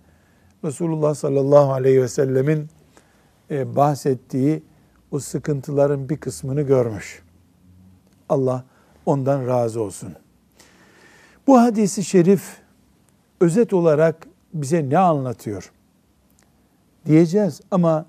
Resulullah 0.64 1.14
sallallahu 1.14 1.72
aleyhi 1.72 2.02
ve 2.02 2.08
sellemin 2.08 2.68
e, 3.50 3.76
bahsettiği 3.76 4.62
o 5.10 5.18
sıkıntıların 5.18 6.08
bir 6.08 6.16
kısmını 6.16 6.62
görmüş. 6.62 7.22
Allah 8.28 8.64
ondan 9.06 9.46
razı 9.46 9.82
olsun. 9.82 10.14
Bu 11.46 11.60
hadisi 11.60 12.04
şerif 12.04 12.56
özet 13.40 13.72
olarak 13.72 14.26
bize 14.54 14.90
ne 14.90 14.98
anlatıyor? 14.98 15.72
Diyeceğiz 17.06 17.60
ama 17.70 18.06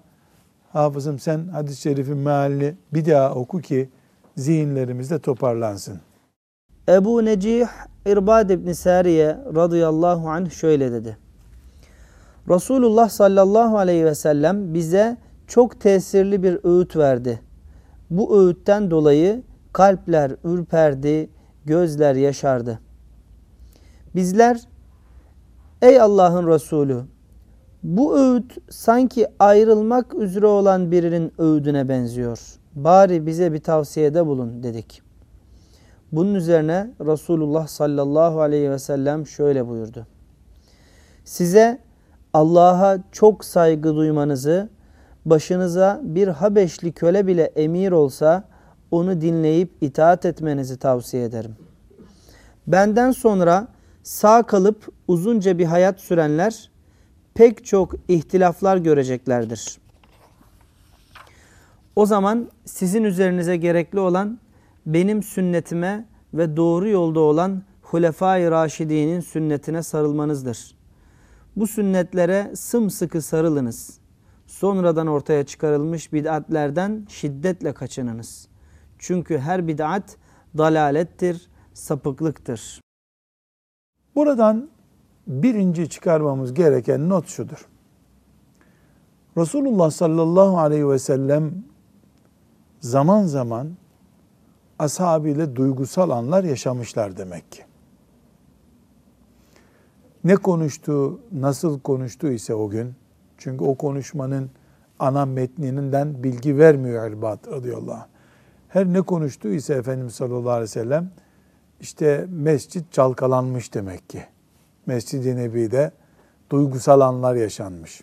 hafızım 0.73 1.19
sen 1.19 1.47
hadis-i 1.47 1.81
şerifin 1.81 2.17
mealini 2.17 2.75
bir 2.93 3.05
daha 3.05 3.35
oku 3.35 3.61
ki 3.61 3.89
zihinlerimizde 4.37 5.19
toparlansın. 5.19 5.99
Ebu 6.89 7.25
Necih 7.25 7.67
İrbad 8.05 8.49
İbni 8.49 8.75
Sariye 8.75 9.37
radıyallahu 9.55 10.29
anh 10.29 10.51
şöyle 10.51 10.91
dedi. 10.91 11.17
Resulullah 12.49 13.09
sallallahu 13.09 13.77
aleyhi 13.77 14.05
ve 14.05 14.15
sellem 14.15 14.73
bize 14.73 15.17
çok 15.47 15.79
tesirli 15.79 16.43
bir 16.43 16.59
öğüt 16.63 16.95
verdi. 16.95 17.41
Bu 18.09 18.41
öğütten 18.41 18.91
dolayı 18.91 19.43
kalpler 19.73 20.31
ürperdi, 20.43 21.29
gözler 21.65 22.15
yaşardı. 22.15 22.79
Bizler 24.15 24.61
ey 25.81 26.01
Allah'ın 26.01 26.47
Resulü 26.47 27.03
bu 27.83 28.19
öğüt 28.19 28.57
sanki 28.69 29.27
ayrılmak 29.39 30.13
üzere 30.13 30.45
olan 30.45 30.91
birinin 30.91 31.33
öğüdüne 31.37 31.89
benziyor. 31.89 32.39
Bari 32.75 33.25
bize 33.25 33.53
bir 33.53 33.59
tavsiyede 33.59 34.25
bulun 34.25 34.63
dedik. 34.63 35.01
Bunun 36.11 36.35
üzerine 36.35 36.91
Resulullah 37.01 37.67
sallallahu 37.67 38.41
aleyhi 38.41 38.71
ve 38.71 38.79
sellem 38.79 39.27
şöyle 39.27 39.67
buyurdu. 39.67 40.07
Size 41.25 41.79
Allah'a 42.33 42.97
çok 43.11 43.45
saygı 43.45 43.95
duymanızı, 43.95 44.69
başınıza 45.25 46.01
bir 46.03 46.27
Habeşli 46.27 46.91
köle 46.91 47.27
bile 47.27 47.43
emir 47.43 47.91
olsa 47.91 48.43
onu 48.91 49.21
dinleyip 49.21 49.71
itaat 49.81 50.25
etmenizi 50.25 50.77
tavsiye 50.77 51.23
ederim. 51.23 51.55
Benden 52.67 53.11
sonra 53.11 53.67
sağ 54.03 54.43
kalıp 54.43 54.87
uzunca 55.07 55.57
bir 55.57 55.65
hayat 55.65 55.99
sürenler 55.99 56.71
pek 57.33 57.65
çok 57.65 57.95
ihtilaflar 58.07 58.77
göreceklerdir. 58.77 59.77
O 61.95 62.05
zaman 62.05 62.49
sizin 62.65 63.03
üzerinize 63.03 63.57
gerekli 63.57 63.99
olan 63.99 64.39
benim 64.85 65.23
sünnetime 65.23 66.05
ve 66.33 66.57
doğru 66.57 66.89
yolda 66.89 67.19
olan 67.19 67.63
Hulefai 67.81 68.51
Raşidi'nin 68.51 69.19
sünnetine 69.19 69.83
sarılmanızdır. 69.83 70.75
Bu 71.55 71.67
sünnetlere 71.67 72.51
sımsıkı 72.55 73.21
sarılınız. 73.21 73.99
Sonradan 74.47 75.07
ortaya 75.07 75.45
çıkarılmış 75.45 76.13
bid'atlerden 76.13 77.05
şiddetle 77.09 77.73
kaçınınız. 77.73 78.47
Çünkü 78.99 79.37
her 79.37 79.67
bid'at 79.67 80.17
dalalettir, 80.57 81.49
sapıklıktır. 81.73 82.81
Buradan 84.15 84.69
birinci 85.27 85.89
çıkarmamız 85.89 86.53
gereken 86.53 87.09
not 87.09 87.27
şudur. 87.27 87.67
Resulullah 89.37 89.91
sallallahu 89.91 90.59
aleyhi 90.59 90.89
ve 90.89 90.99
sellem 90.99 91.51
zaman 92.79 93.23
zaman 93.23 93.69
ashabıyla 94.79 95.55
duygusal 95.55 96.09
anlar 96.09 96.43
yaşamışlar 96.43 97.17
demek 97.17 97.51
ki. 97.51 97.63
Ne 100.23 100.35
konuştu, 100.35 101.19
nasıl 101.31 101.79
konuştu 101.79 102.31
ise 102.31 102.55
o 102.55 102.69
gün, 102.69 102.95
çünkü 103.37 103.63
o 103.63 103.75
konuşmanın 103.75 104.51
ana 104.99 105.25
metninden 105.25 106.23
bilgi 106.23 106.57
vermiyor 106.57 107.05
Erbat 107.05 107.47
radıyallahu 107.47 107.93
anh. 107.93 108.07
Her 108.67 108.85
ne 108.85 109.01
konuştu 109.01 109.47
ise 109.47 109.73
Efendimiz 109.73 110.15
sallallahu 110.15 110.49
aleyhi 110.49 110.63
ve 110.63 110.67
sellem, 110.67 111.11
işte 111.81 112.25
mescit 112.29 112.93
çalkalanmış 112.93 113.73
demek 113.73 114.09
ki. 114.09 114.25
Mescid-i 114.85 115.35
Nebi'de 115.35 115.91
duygusal 116.49 117.01
anlar 117.01 117.35
yaşanmış. 117.35 118.01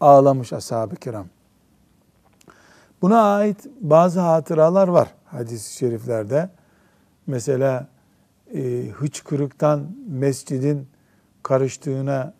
Ağlamış 0.00 0.52
ashab-ı 0.52 0.96
kiram. 0.96 1.26
Buna 3.02 3.34
ait 3.34 3.66
bazı 3.80 4.20
hatıralar 4.20 4.88
var 4.88 5.14
hadis-i 5.24 5.76
şeriflerde. 5.76 6.50
Mesela 7.26 7.86
e, 8.54 8.88
hıçkırıktan 8.88 9.86
mescidin 10.08 10.88
karıştığına 11.42 12.34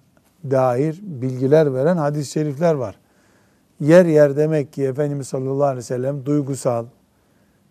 dair 0.50 1.00
bilgiler 1.02 1.74
veren 1.74 1.96
hadis-i 1.96 2.30
şerifler 2.30 2.74
var. 2.74 2.98
Yer 3.80 4.06
yer 4.06 4.36
demek 4.36 4.72
ki 4.72 4.84
Efendimiz 4.84 5.28
sallallahu 5.28 5.64
aleyhi 5.64 5.78
ve 5.78 5.82
sellem 5.82 6.26
duygusal, 6.26 6.86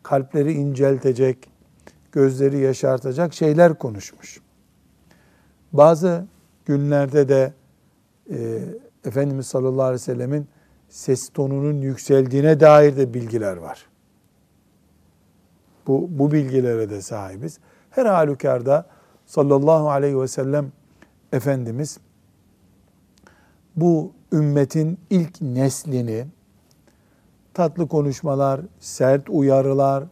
kalpleri 0.03 0.53
inceltecek, 0.53 1.49
gözleri 2.11 2.59
yaşartacak 2.59 3.33
şeyler 3.33 3.73
konuşmuş. 3.73 4.41
Bazı 5.73 6.25
günlerde 6.65 7.29
de 7.29 7.53
e, 8.31 8.59
Efendimiz 9.05 9.47
sallallahu 9.47 9.83
aleyhi 9.83 9.93
ve 9.93 10.03
sellemin 10.03 10.47
ses 10.89 11.29
tonunun 11.29 11.81
yükseldiğine 11.81 12.59
dair 12.59 12.97
de 12.97 13.13
bilgiler 13.13 13.57
var. 13.57 13.85
Bu, 15.87 16.07
bu 16.09 16.31
bilgilere 16.31 16.89
de 16.89 17.01
sahibiz. 17.01 17.59
Her 17.89 18.05
halükarda 18.05 18.85
sallallahu 19.25 19.89
aleyhi 19.89 20.21
ve 20.21 20.27
sellem 20.27 20.71
Efendimiz 21.33 21.99
bu 23.75 24.11
ümmetin 24.31 24.99
ilk 25.09 25.41
neslini 25.41 26.25
tatlı 27.53 27.87
konuşmalar, 27.87 28.61
sert 28.79 29.29
uyarılar, 29.29 30.03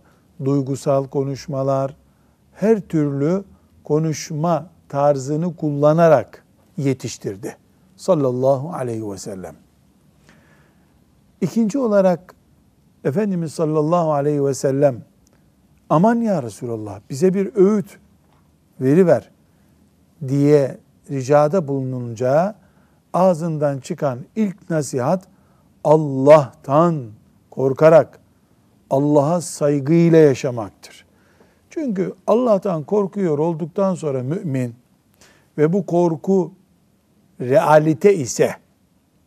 duygusal 0.45 1.08
konuşmalar, 1.08 1.95
her 2.54 2.80
türlü 2.80 3.43
konuşma 3.84 4.69
tarzını 4.89 5.56
kullanarak 5.56 6.43
yetiştirdi. 6.78 7.58
Sallallahu 7.98 8.74
aleyhi 8.74 9.12
ve 9.12 9.17
sellem. 9.17 9.56
İkinci 11.41 11.78
olarak 11.78 12.36
Efendimiz 13.04 13.54
sallallahu 13.54 14.13
aleyhi 14.13 14.45
ve 14.45 14.54
sellem 14.54 15.04
aman 15.89 16.15
ya 16.15 16.43
Resulallah 16.43 17.00
bize 17.10 17.34
bir 17.34 17.56
öğüt 17.56 18.00
veriver 18.82 19.30
diye 20.28 20.78
ricada 21.12 21.67
bulununca 21.67 22.56
ağzından 23.13 23.80
çıkan 23.80 24.19
ilk 24.36 24.69
nasihat 24.69 25.28
Allah'tan 25.84 27.06
korkarak 27.52 28.19
Allah'a 28.89 29.41
saygıyla 29.41 30.17
yaşamaktır. 30.17 31.06
Çünkü 31.69 32.13
Allah'tan 32.28 32.84
korkuyor 32.84 33.39
olduktan 33.39 33.95
sonra 33.95 34.24
mümin 34.24 34.76
ve 35.58 35.74
bu 35.74 35.86
korku 35.86 36.52
realite 37.41 38.15
ise 38.15 38.56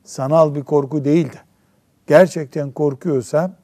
sanal 0.04 0.54
bir 0.54 0.62
korku 0.62 1.04
değil 1.04 1.32
de 1.32 1.38
gerçekten 2.06 2.70
korkuyorsa 2.70 3.56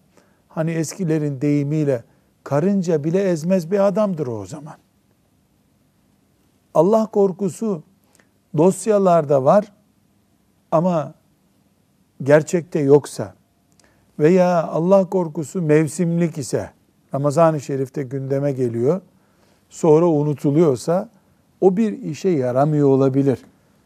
hani 0.48 0.70
eskilerin 0.70 1.40
deyimiyle 1.40 2.04
karınca 2.44 3.04
bile 3.04 3.22
ezmez 3.22 3.70
bir 3.70 3.86
adamdır 3.86 4.26
o 4.26 4.46
zaman. 4.46 4.74
Allah 6.74 7.06
korkusu 7.06 7.82
dosyalarda 8.56 9.44
var 9.44 9.72
ama 10.72 11.14
gerçekte 12.22 12.80
yoksa 12.80 13.34
veya 14.18 14.66
Allah 14.66 15.08
korkusu 15.10 15.62
mevsimlik 15.62 16.38
ise 16.38 16.70
Ramazan-ı 17.14 17.60
Şerif'te 17.60 18.02
gündeme 18.02 18.52
geliyor. 18.52 19.00
Sonra 19.68 20.06
unutuluyorsa 20.06 21.08
o 21.60 21.76
bir 21.76 22.02
işe 22.02 22.28
yaramıyor 22.28 22.88
olabilir. 22.88 23.38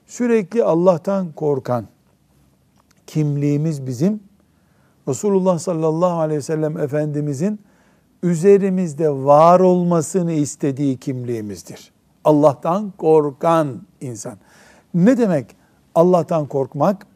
Sürekli 0.07 0.65
Allah'tan 0.65 1.33
korkan 1.33 1.87
kimliğimiz 3.07 3.87
bizim 3.87 4.21
Resulullah 5.09 5.59
sallallahu 5.59 6.21
aleyhi 6.21 6.39
ve 6.39 6.43
sellem 6.43 6.79
Efendimizin 6.79 7.61
üzerimizde 8.23 9.11
var 9.11 9.61
olmasını 9.61 10.33
istediği 10.33 10.97
kimliğimizdir. 10.97 11.93
Allah'tan 12.25 12.93
korkan 12.99 13.83
insan. 14.01 14.39
Ne 14.95 15.19
demek 15.19 15.57
Allah'tan 15.95 16.47
korkmak? 16.47 17.07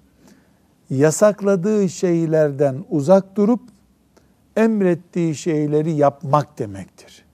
Yasakladığı 0.93 1.89
şeylerden 1.89 2.85
uzak 2.91 3.37
durup 3.37 3.61
emrettiği 4.57 5.35
şeyleri 5.35 5.93
yapmak 5.93 6.59
demektir. 6.59 7.25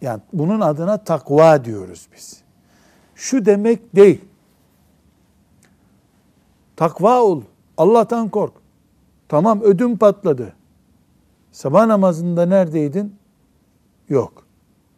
Yani 0.00 0.22
bunun 0.32 0.60
adına 0.60 1.04
takva 1.04 1.64
diyoruz 1.64 2.08
biz. 2.16 2.40
Şu 3.14 3.46
demek 3.46 3.96
değil. 3.96 4.24
Takva 6.76 7.22
ol. 7.22 7.42
Allah'tan 7.76 8.28
kork. 8.28 8.52
Tamam 9.28 9.60
ödüm 9.62 9.98
patladı. 9.98 10.52
Sabah 11.52 11.86
namazında 11.86 12.46
neredeydin? 12.46 13.16
Yok. 14.08 14.46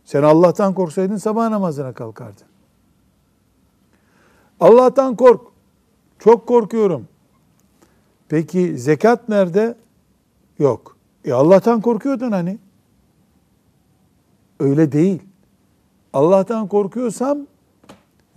Sen 0.04 0.22
Allah'tan 0.22 0.74
korksaydın 0.74 1.16
sabah 1.16 1.48
namazına 1.48 1.92
kalkardın. 1.92 2.46
Allah'tan 4.60 5.16
kork. 5.16 5.57
Çok 6.18 6.46
korkuyorum. 6.46 7.08
Peki 8.28 8.78
zekat 8.78 9.28
nerede? 9.28 9.74
Yok. 10.58 10.96
E 11.24 11.32
Allah'tan 11.32 11.80
korkuyordun 11.80 12.32
hani. 12.32 12.58
Öyle 14.60 14.92
değil. 14.92 15.22
Allah'tan 16.12 16.68
korkuyorsam 16.68 17.38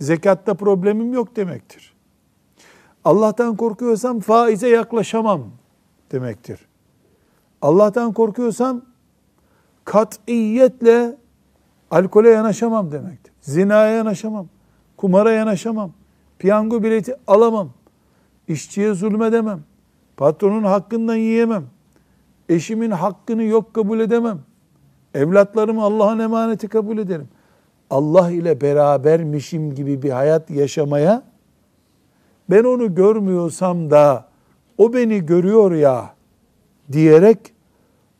zekatta 0.00 0.54
problemim 0.54 1.12
yok 1.12 1.36
demektir. 1.36 1.94
Allah'tan 3.04 3.56
korkuyorsam 3.56 4.20
faize 4.20 4.68
yaklaşamam 4.68 5.42
demektir. 6.12 6.60
Allah'tan 7.62 8.12
korkuyorsam 8.12 8.82
katiyetle 9.84 11.16
alkole 11.90 12.30
yanaşamam 12.30 12.92
demektir. 12.92 13.32
Zinaya 13.40 13.96
yanaşamam. 13.96 14.46
Kumara 14.96 15.32
yanaşamam. 15.32 15.92
Piyango 16.42 16.82
bileti 16.82 17.14
alamam. 17.26 17.70
İşçiye 18.48 18.94
zulmedemem. 18.94 19.60
Patronun 20.16 20.62
hakkından 20.62 21.16
yiyemem. 21.16 21.64
Eşimin 22.48 22.90
hakkını 22.90 23.42
yok 23.42 23.74
kabul 23.74 24.00
edemem. 24.00 24.38
Evlatlarımı 25.14 25.82
Allah'ın 25.82 26.18
emaneti 26.18 26.68
kabul 26.68 26.98
ederim. 26.98 27.28
Allah 27.90 28.30
ile 28.30 28.60
berabermişim 28.60 29.74
gibi 29.74 30.02
bir 30.02 30.10
hayat 30.10 30.50
yaşamaya 30.50 31.22
ben 32.50 32.64
onu 32.64 32.94
görmüyorsam 32.94 33.90
da 33.90 34.28
o 34.78 34.92
beni 34.94 35.26
görüyor 35.26 35.72
ya 35.72 36.14
diyerek 36.92 37.38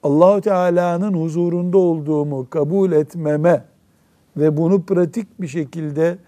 Allahu 0.02 0.40
Teala'nın 0.40 1.14
huzurunda 1.14 1.78
olduğumu 1.78 2.50
kabul 2.50 2.92
etmeme 2.92 3.64
ve 4.36 4.56
bunu 4.56 4.82
pratik 4.82 5.40
bir 5.40 5.48
şekilde 5.48 6.18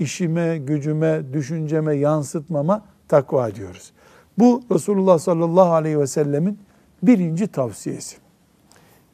işime, 0.00 0.58
gücüme, 0.58 1.32
düşünceme 1.32 1.96
yansıtmama 1.96 2.84
takva 3.08 3.54
diyoruz. 3.54 3.92
Bu 4.38 4.62
Resulullah 4.70 5.18
sallallahu 5.18 5.72
aleyhi 5.72 6.00
ve 6.00 6.06
sellemin 6.06 6.58
birinci 7.02 7.46
tavsiyesi. 7.46 8.16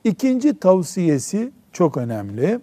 İkinci 0.05 0.59
tavsiyesi 0.59 1.53
çok 1.73 1.97
önemli. 1.97 2.61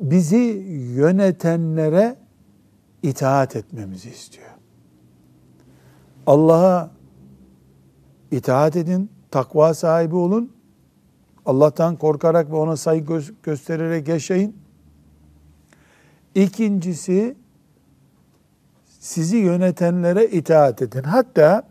Bizi 0.00 0.64
yönetenlere 0.96 2.16
itaat 3.02 3.56
etmemizi 3.56 4.10
istiyor. 4.10 4.48
Allah'a 6.26 6.90
itaat 8.30 8.76
edin, 8.76 9.10
takva 9.30 9.74
sahibi 9.74 10.16
olun. 10.16 10.52
Allah'tan 11.46 11.96
korkarak 11.96 12.50
ve 12.50 12.56
ona 12.56 12.76
saygı 12.76 13.22
göstererek 13.42 14.08
yaşayın. 14.08 14.54
İkincisi 16.34 17.36
sizi 19.00 19.36
yönetenlere 19.36 20.26
itaat 20.26 20.82
edin. 20.82 21.02
Hatta 21.02 21.62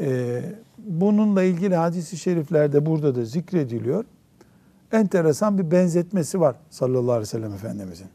e, 0.00 0.42
bununla 0.78 1.42
ilgili 1.42 1.76
hadisi 1.76 2.16
şeriflerde 2.16 2.86
burada 2.86 3.14
da 3.14 3.24
zikrediliyor. 3.24 4.04
Enteresan 4.92 5.58
bir 5.58 5.70
benzetmesi 5.70 6.40
var 6.40 6.56
sallallahu 6.70 7.12
aleyhi 7.12 7.20
ve 7.20 7.26
sellem 7.26 7.54
Efendimizin. 7.54 8.08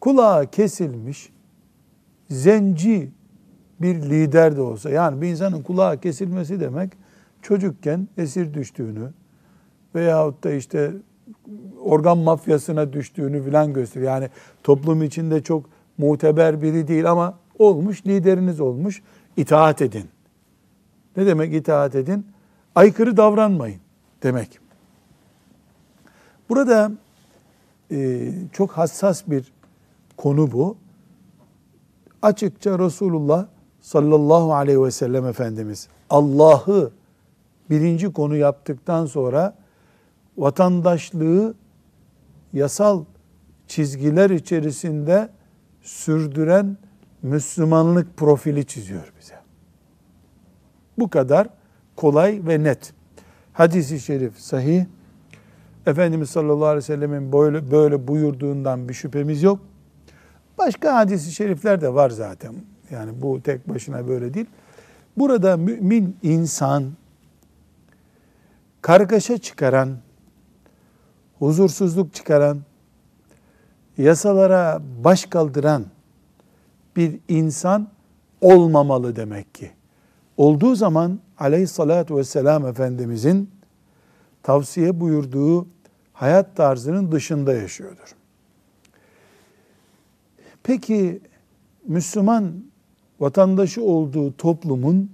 Kulağı 0.00 0.46
kesilmiş, 0.46 1.32
zenci 2.30 3.10
bir 3.80 3.94
lider 3.94 4.56
de 4.56 4.60
olsa, 4.60 4.90
yani 4.90 5.22
bir 5.22 5.28
insanın 5.28 5.62
kulağı 5.62 6.00
kesilmesi 6.00 6.60
demek, 6.60 6.92
çocukken 7.42 8.08
esir 8.18 8.54
düştüğünü 8.54 9.12
veyahut 9.94 10.44
da 10.44 10.52
işte 10.52 10.92
organ 11.82 12.18
mafyasına 12.18 12.92
düştüğünü 12.92 13.44
filan 13.44 13.72
gösteriyor. 13.72 14.12
Yani 14.12 14.28
toplum 14.62 15.02
içinde 15.02 15.42
çok 15.42 15.64
muteber 15.98 16.62
biri 16.62 16.88
değil 16.88 17.10
ama 17.10 17.38
olmuş, 17.58 18.06
lideriniz 18.06 18.60
olmuş, 18.60 19.02
itaat 19.36 19.82
edin. 19.82 20.08
Ne 21.16 21.26
demek 21.26 21.54
itaat 21.54 21.94
edin? 21.94 22.26
Aykırı 22.74 23.16
davranmayın 23.16 23.80
demek. 24.22 24.58
Burada 26.48 26.92
e, 27.90 28.30
çok 28.52 28.72
hassas 28.72 29.22
bir 29.26 29.52
konu 30.16 30.52
bu. 30.52 30.76
Açıkça 32.22 32.78
Resulullah 32.78 33.46
sallallahu 33.80 34.54
aleyhi 34.54 34.82
ve 34.82 34.90
sellem 34.90 35.26
Efendimiz 35.26 35.88
Allah'ı 36.10 36.92
birinci 37.70 38.12
konu 38.12 38.36
yaptıktan 38.36 39.06
sonra 39.06 39.54
vatandaşlığı 40.36 41.54
yasal 42.52 43.04
çizgiler 43.66 44.30
içerisinde 44.30 45.28
sürdüren 45.82 46.76
Müslümanlık 47.22 48.16
profili 48.16 48.66
çiziyor 48.66 49.12
bize. 49.20 49.34
Bu 50.98 51.10
kadar 51.10 51.48
kolay 51.96 52.40
ve 52.46 52.62
net. 52.62 52.92
Hadis-i 53.52 54.00
şerif 54.00 54.38
sahih. 54.38 54.84
Efendimiz 55.86 56.30
sallallahu 56.30 56.66
aleyhi 56.66 56.76
ve 56.76 56.86
sellemin 56.86 57.32
böyle, 57.32 57.70
böyle 57.70 58.08
buyurduğundan 58.08 58.88
bir 58.88 58.94
şüphemiz 58.94 59.42
yok. 59.42 59.60
Başka 60.58 60.96
hadis-i 60.96 61.32
şerifler 61.32 61.80
de 61.80 61.94
var 61.94 62.10
zaten. 62.10 62.54
Yani 62.90 63.22
bu 63.22 63.42
tek 63.42 63.68
başına 63.68 64.08
böyle 64.08 64.34
değil. 64.34 64.46
Burada 65.16 65.56
mümin 65.56 66.16
insan 66.22 66.84
kargaşa 68.82 69.38
çıkaran, 69.38 69.96
huzursuzluk 71.38 72.14
çıkaran, 72.14 72.60
yasalara 73.98 74.82
baş 75.04 75.26
kaldıran 75.26 75.86
bir 76.96 77.18
insan 77.28 77.88
olmamalı 78.40 79.16
demek 79.16 79.54
ki. 79.54 79.70
Olduğu 80.36 80.74
zaman 80.74 81.20
aleyhissalatü 81.38 82.16
vesselam 82.16 82.66
Efendimizin 82.66 83.50
tavsiye 84.42 85.00
buyurduğu 85.00 85.66
hayat 86.12 86.56
tarzının 86.56 87.12
dışında 87.12 87.54
yaşıyordur. 87.54 88.14
Peki 90.62 91.20
Müslüman 91.86 92.64
vatandaşı 93.20 93.82
olduğu 93.82 94.36
toplumun 94.36 95.10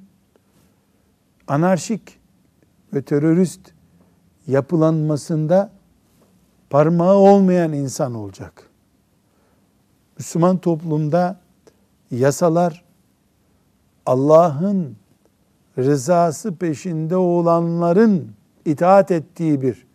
anarşik 1.49 2.19
ve 2.95 3.03
terörist 3.03 3.61
yapılanmasında 4.47 5.71
parmağı 6.71 7.15
olmayan 7.15 7.73
insan 7.73 8.15
olacak. 8.15 8.71
Müslüman 10.19 10.59
toplumda 10.59 11.41
yasalar 12.11 12.85
Allah'ın 14.07 14.97
rızası 15.79 16.57
peşinde 16.57 17.17
olanların 17.17 18.33
itaat 18.65 19.11
ettiği 19.11 19.63
bir 19.63 19.87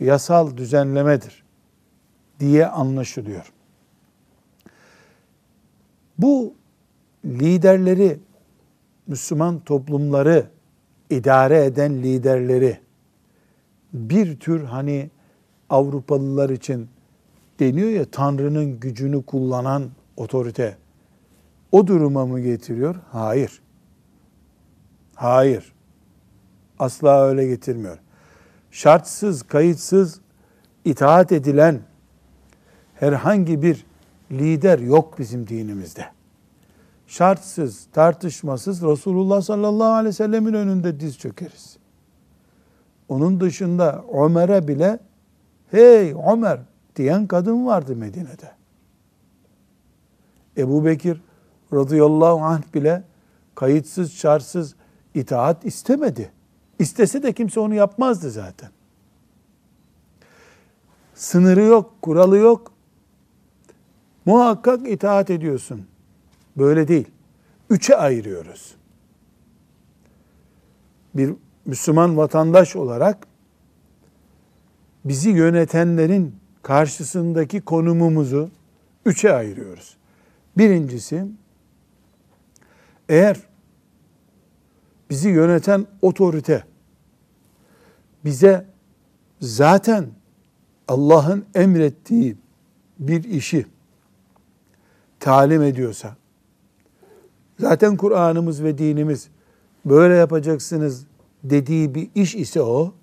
yasal 0.00 0.56
düzenlemedir 0.56 1.44
diye 2.40 2.66
anlaşılıyor. 2.66 3.52
Bu 6.18 6.54
liderleri, 7.24 8.20
Müslüman 9.06 9.60
toplumları 9.60 10.46
idare 11.16 11.64
eden 11.64 12.02
liderleri 12.02 12.78
bir 13.92 14.40
tür 14.40 14.64
hani 14.64 15.10
Avrupalılar 15.70 16.50
için 16.50 16.88
deniyor 17.60 17.88
ya 17.88 18.04
Tanrı'nın 18.04 18.80
gücünü 18.80 19.22
kullanan 19.22 19.90
otorite 20.16 20.76
o 21.72 21.86
duruma 21.86 22.26
mı 22.26 22.40
getiriyor? 22.40 22.96
Hayır. 23.10 23.62
Hayır. 25.14 25.72
Asla 26.78 27.22
öyle 27.24 27.46
getirmiyor. 27.46 27.98
Şartsız, 28.70 29.42
kayıtsız 29.42 30.20
itaat 30.84 31.32
edilen 31.32 31.80
herhangi 32.94 33.62
bir 33.62 33.86
lider 34.30 34.78
yok 34.78 35.18
bizim 35.18 35.48
dinimizde. 35.48 36.06
Şartsız, 37.12 37.86
tartışmasız 37.92 38.82
Resulullah 38.82 39.42
sallallahu 39.42 39.92
aleyhi 39.92 40.08
ve 40.08 40.12
sellemin 40.12 40.52
önünde 40.52 41.00
diz 41.00 41.18
çökeriz. 41.18 41.76
Onun 43.08 43.40
dışında 43.40 44.04
Ömer'e 44.12 44.68
bile 44.68 44.98
hey 45.70 46.14
Ömer 46.32 46.60
diyen 46.96 47.26
kadın 47.26 47.66
vardı 47.66 47.96
Medine'de. 47.96 48.52
Ebu 50.56 50.84
Bekir 50.84 51.20
radıyallahu 51.72 52.40
anh 52.40 52.74
bile 52.74 53.04
kayıtsız 53.54 54.12
şartsız 54.12 54.74
itaat 55.14 55.64
istemedi. 55.64 56.32
İstese 56.78 57.22
de 57.22 57.32
kimse 57.32 57.60
onu 57.60 57.74
yapmazdı 57.74 58.30
zaten. 58.30 58.70
Sınırı 61.14 61.62
yok, 61.62 62.02
kuralı 62.02 62.36
yok. 62.36 62.72
Muhakkak 64.24 64.88
itaat 64.88 65.30
ediyorsun. 65.30 65.91
Böyle 66.56 66.88
değil. 66.88 67.08
Üçe 67.70 67.96
ayırıyoruz. 67.96 68.74
Bir 71.14 71.34
Müslüman 71.64 72.16
vatandaş 72.16 72.76
olarak 72.76 73.26
bizi 75.04 75.30
yönetenlerin 75.30 76.36
karşısındaki 76.62 77.60
konumumuzu 77.60 78.50
üçe 79.06 79.32
ayırıyoruz. 79.32 79.96
Birincisi, 80.58 81.26
eğer 83.08 83.40
bizi 85.10 85.28
yöneten 85.28 85.86
otorite 86.02 86.64
bize 88.24 88.66
zaten 89.40 90.06
Allah'ın 90.88 91.44
emrettiği 91.54 92.36
bir 92.98 93.24
işi 93.24 93.66
talim 95.20 95.62
ediyorsa, 95.62 96.16
zaten 97.62 97.96
Kur'an'ımız 97.96 98.62
ve 98.62 98.78
dinimiz 98.78 99.28
böyle 99.84 100.14
yapacaksınız 100.14 101.06
dediği 101.44 101.94
bir 101.94 102.08
iş 102.14 102.34
ise 102.34 102.62
o, 102.62 102.94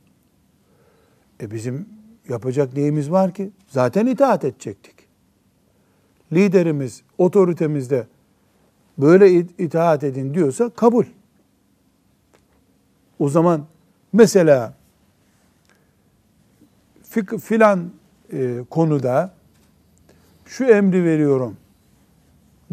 e 1.42 1.52
bizim 1.52 1.90
yapacak 2.30 2.74
neyimiz 2.76 3.12
var 3.12 3.34
ki? 3.34 3.52
Zaten 3.68 4.06
itaat 4.06 4.46
edecektik. 4.46 4.96
Liderimiz, 6.34 7.02
otoritemiz 7.18 7.90
de 7.90 8.08
böyle 8.98 9.32
itaat 9.40 10.04
edin 10.04 10.34
diyorsa 10.34 10.70
kabul. 10.70 11.06
O 13.20 13.30
zaman 13.30 13.66
mesela 14.14 14.74
filan 17.42 17.92
e, 18.34 18.64
konuda 18.70 19.34
şu 20.46 20.66
emri 20.66 21.04
veriyorum 21.04 21.58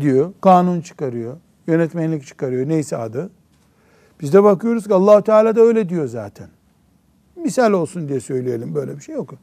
diyor, 0.00 0.32
kanun 0.40 0.80
çıkarıyor, 0.80 1.36
yönetmenlik 1.66 2.26
çıkarıyor, 2.26 2.68
neyse 2.68 2.96
adı. 2.96 3.30
Biz 4.20 4.32
de 4.32 4.42
bakıyoruz 4.42 4.86
ki 4.88 4.94
allah 4.94 5.22
Teala 5.22 5.56
da 5.56 5.60
öyle 5.60 5.88
diyor 5.88 6.06
zaten. 6.06 6.48
Misal 7.36 7.72
olsun 7.72 8.08
diye 8.08 8.20
söyleyelim 8.20 8.74
böyle 8.74 8.96
bir 8.96 9.02
şey 9.02 9.14
yok. 9.14 9.34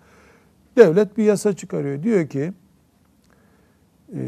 Devlet 0.77 1.17
bir 1.17 1.23
yasa 1.23 1.55
çıkarıyor. 1.55 2.03
Diyor 2.03 2.27
ki 2.27 2.53
e, 4.13 4.19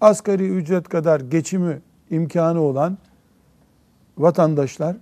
asgari 0.00 0.48
ücret 0.48 0.88
kadar 0.88 1.20
geçimi 1.20 1.80
imkanı 2.10 2.60
olan 2.60 2.98
vatandaşlar 4.18 4.96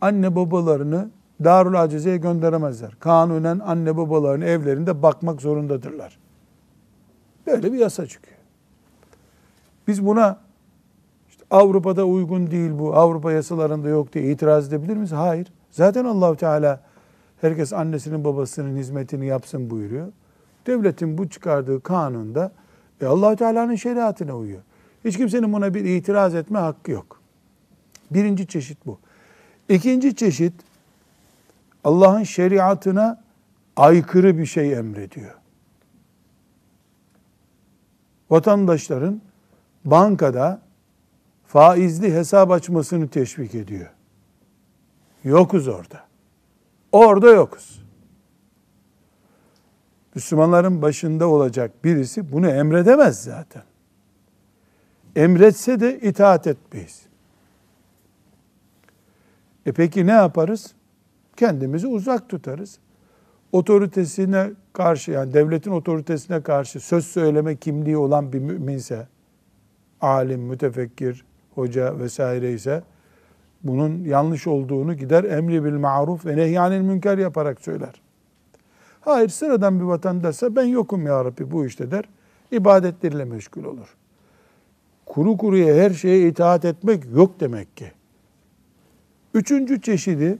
anne 0.00 0.36
babalarını 0.36 1.10
Darul 1.44 1.74
Acize'ye 1.74 2.16
gönderemezler. 2.16 2.96
Kanunen 3.00 3.58
anne 3.58 3.96
babalarını 3.96 4.44
evlerinde 4.44 5.02
bakmak 5.02 5.42
zorundadırlar. 5.42 6.18
Böyle 7.46 7.72
bir 7.72 7.78
yasa 7.78 8.06
çıkıyor. 8.06 8.38
Biz 9.88 10.06
buna 10.06 10.43
Avrupa'da 11.54 12.04
uygun 12.04 12.50
değil 12.50 12.70
bu, 12.78 12.94
Avrupa 12.94 13.32
yasalarında 13.32 13.88
yok 13.88 14.12
diye 14.12 14.32
itiraz 14.32 14.68
edebilir 14.68 14.96
miyiz? 14.96 15.12
Hayır. 15.12 15.52
Zaten 15.70 16.04
Allahu 16.04 16.36
Teala 16.36 16.80
herkes 17.40 17.72
annesinin 17.72 18.24
babasının 18.24 18.76
hizmetini 18.76 19.26
yapsın 19.26 19.70
buyuruyor. 19.70 20.06
Devletin 20.66 21.18
bu 21.18 21.28
çıkardığı 21.28 21.82
kanunda 21.82 22.52
e 23.00 23.06
allah 23.06 23.36
Teala'nın 23.36 23.74
şeriatına 23.74 24.36
uyuyor. 24.36 24.62
Hiç 25.04 25.16
kimsenin 25.16 25.52
buna 25.52 25.74
bir 25.74 25.84
itiraz 25.84 26.34
etme 26.34 26.58
hakkı 26.58 26.90
yok. 26.90 27.20
Birinci 28.10 28.46
çeşit 28.46 28.86
bu. 28.86 28.98
İkinci 29.68 30.16
çeşit 30.16 30.54
Allah'ın 31.84 32.22
şeriatına 32.22 33.22
aykırı 33.76 34.38
bir 34.38 34.46
şey 34.46 34.72
emrediyor. 34.72 35.34
Vatandaşların 38.30 39.20
bankada 39.84 40.63
faizli 41.54 42.14
hesap 42.14 42.50
açmasını 42.50 43.08
teşvik 43.08 43.54
ediyor. 43.54 43.90
Yokuz 45.24 45.68
orada. 45.68 46.04
Orada 46.92 47.30
yokuz. 47.30 47.84
Müslümanların 50.14 50.82
başında 50.82 51.28
olacak 51.28 51.84
birisi 51.84 52.32
bunu 52.32 52.48
emredemez 52.48 53.22
zaten. 53.22 53.62
Emretse 55.16 55.80
de 55.80 56.00
itaat 56.00 56.46
etmeyiz. 56.46 57.02
E 59.66 59.72
peki 59.72 60.06
ne 60.06 60.12
yaparız? 60.12 60.74
Kendimizi 61.36 61.86
uzak 61.86 62.28
tutarız. 62.28 62.78
Otoritesine 63.52 64.50
karşı 64.72 65.10
yani 65.10 65.34
devletin 65.34 65.70
otoritesine 65.70 66.42
karşı 66.42 66.80
söz 66.80 67.06
söyleme 67.06 67.56
kimliği 67.56 67.96
olan 67.96 68.32
bir 68.32 68.38
müminse, 68.38 69.08
alim, 70.00 70.40
mütefekkir, 70.40 71.24
hoca 71.54 71.98
vesaire 71.98 72.52
ise 72.52 72.82
bunun 73.62 74.04
yanlış 74.04 74.46
olduğunu 74.46 74.94
gider 74.94 75.24
emri 75.24 75.64
bil 75.64 75.72
maruf 75.72 76.26
ve 76.26 76.36
nehyanil 76.36 76.80
münker 76.80 77.18
yaparak 77.18 77.60
söyler. 77.60 78.02
Hayır 79.00 79.28
sıradan 79.28 79.80
bir 79.80 79.84
vatandaşsa 79.84 80.56
ben 80.56 80.64
yokum 80.64 81.06
ya 81.06 81.24
Rabbi 81.24 81.50
bu 81.50 81.66
işte 81.66 81.90
der. 81.90 82.04
İbadetleriyle 82.50 83.24
meşgul 83.24 83.64
olur. 83.64 83.96
Kuru 85.06 85.36
kuruya 85.36 85.74
her 85.74 85.90
şeye 85.90 86.28
itaat 86.28 86.64
etmek 86.64 87.04
yok 87.14 87.40
demek 87.40 87.76
ki. 87.76 87.92
Üçüncü 89.34 89.80
çeşidi 89.80 90.38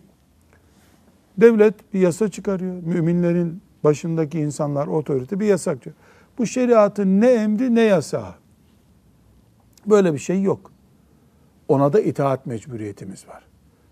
devlet 1.38 1.94
bir 1.94 2.00
yasa 2.00 2.28
çıkarıyor. 2.28 2.74
Müminlerin 2.82 3.62
başındaki 3.84 4.40
insanlar 4.40 4.86
otorite 4.86 5.40
bir 5.40 5.46
yasak 5.46 5.84
diyor. 5.84 5.96
Bu 6.38 6.46
şeriatın 6.46 7.20
ne 7.20 7.30
emri 7.30 7.74
ne 7.74 7.80
yasağı. 7.80 8.34
Böyle 9.86 10.14
bir 10.14 10.18
şey 10.18 10.42
yok. 10.42 10.73
Ona 11.68 11.92
da 11.92 12.00
itaat 12.00 12.46
mecburiyetimiz 12.46 13.28
var. 13.28 13.42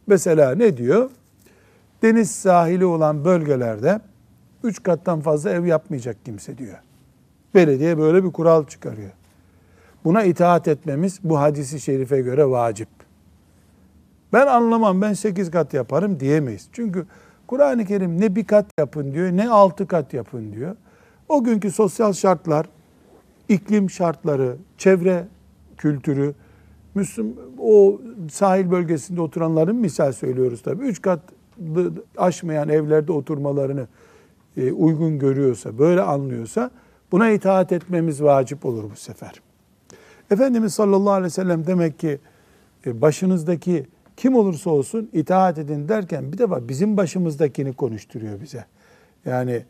Mesela 0.06 0.54
ne 0.54 0.76
diyor? 0.76 1.10
deniz 2.02 2.30
sahili 2.30 2.84
olan 2.84 3.24
bölgelerde 3.24 4.00
üç 4.64 4.82
kattan 4.82 5.20
fazla 5.20 5.50
ev 5.50 5.64
yapmayacak 5.64 6.16
kimse 6.24 6.58
diyor. 6.58 6.78
Belediye 7.54 7.98
böyle 7.98 8.24
bir 8.24 8.32
kural 8.32 8.66
çıkarıyor. 8.66 9.10
Buna 10.04 10.22
itaat 10.22 10.68
etmemiz 10.68 11.18
bu 11.24 11.40
hadisi 11.40 11.80
şerife 11.80 12.20
göre 12.20 12.50
vacip. 12.50 12.88
Ben 14.32 14.46
anlamam 14.46 15.02
ben 15.02 15.12
sekiz 15.12 15.50
kat 15.50 15.74
yaparım 15.74 16.20
diyemeyiz. 16.20 16.68
Çünkü 16.72 17.06
Kur'an-ı 17.46 17.84
Kerim 17.84 18.20
ne 18.20 18.36
bir 18.36 18.44
kat 18.44 18.66
yapın 18.78 19.12
diyor 19.14 19.32
ne 19.32 19.50
altı 19.50 19.86
kat 19.86 20.14
yapın 20.14 20.52
diyor. 20.52 20.76
O 21.28 21.44
günkü 21.44 21.70
sosyal 21.70 22.12
şartlar, 22.12 22.66
iklim 23.48 23.90
şartları, 23.90 24.56
çevre 24.78 25.26
kültürü, 25.76 26.34
Müslüm, 26.94 27.36
o 27.58 28.00
sahil 28.30 28.70
bölgesinde 28.70 29.20
oturanların 29.20 29.76
misal 29.76 30.12
söylüyoruz 30.12 30.62
tabii. 30.62 30.84
Üç 30.84 31.02
kat 31.02 31.20
aşmayan 32.16 32.68
evlerde 32.68 33.12
oturmalarını 33.12 33.86
e, 34.56 34.72
uygun 34.72 35.18
görüyorsa, 35.18 35.78
böyle 35.78 36.02
anlıyorsa 36.02 36.70
buna 37.12 37.30
itaat 37.30 37.72
etmemiz 37.72 38.22
vacip 38.22 38.66
olur 38.66 38.90
bu 38.90 38.96
sefer. 38.96 39.42
Efendimiz 40.30 40.74
sallallahu 40.74 41.12
aleyhi 41.12 41.26
ve 41.26 41.30
sellem 41.30 41.66
demek 41.66 41.98
ki 41.98 42.18
e, 42.86 43.00
başınızdaki 43.00 43.86
kim 44.16 44.36
olursa 44.36 44.70
olsun 44.70 45.10
itaat 45.12 45.58
edin 45.58 45.88
derken 45.88 46.32
bir 46.32 46.38
defa 46.38 46.68
bizim 46.68 46.96
başımızdakini 46.96 47.72
konuşturuyor 47.72 48.40
bize. 48.40 48.64
Yani 49.24 49.64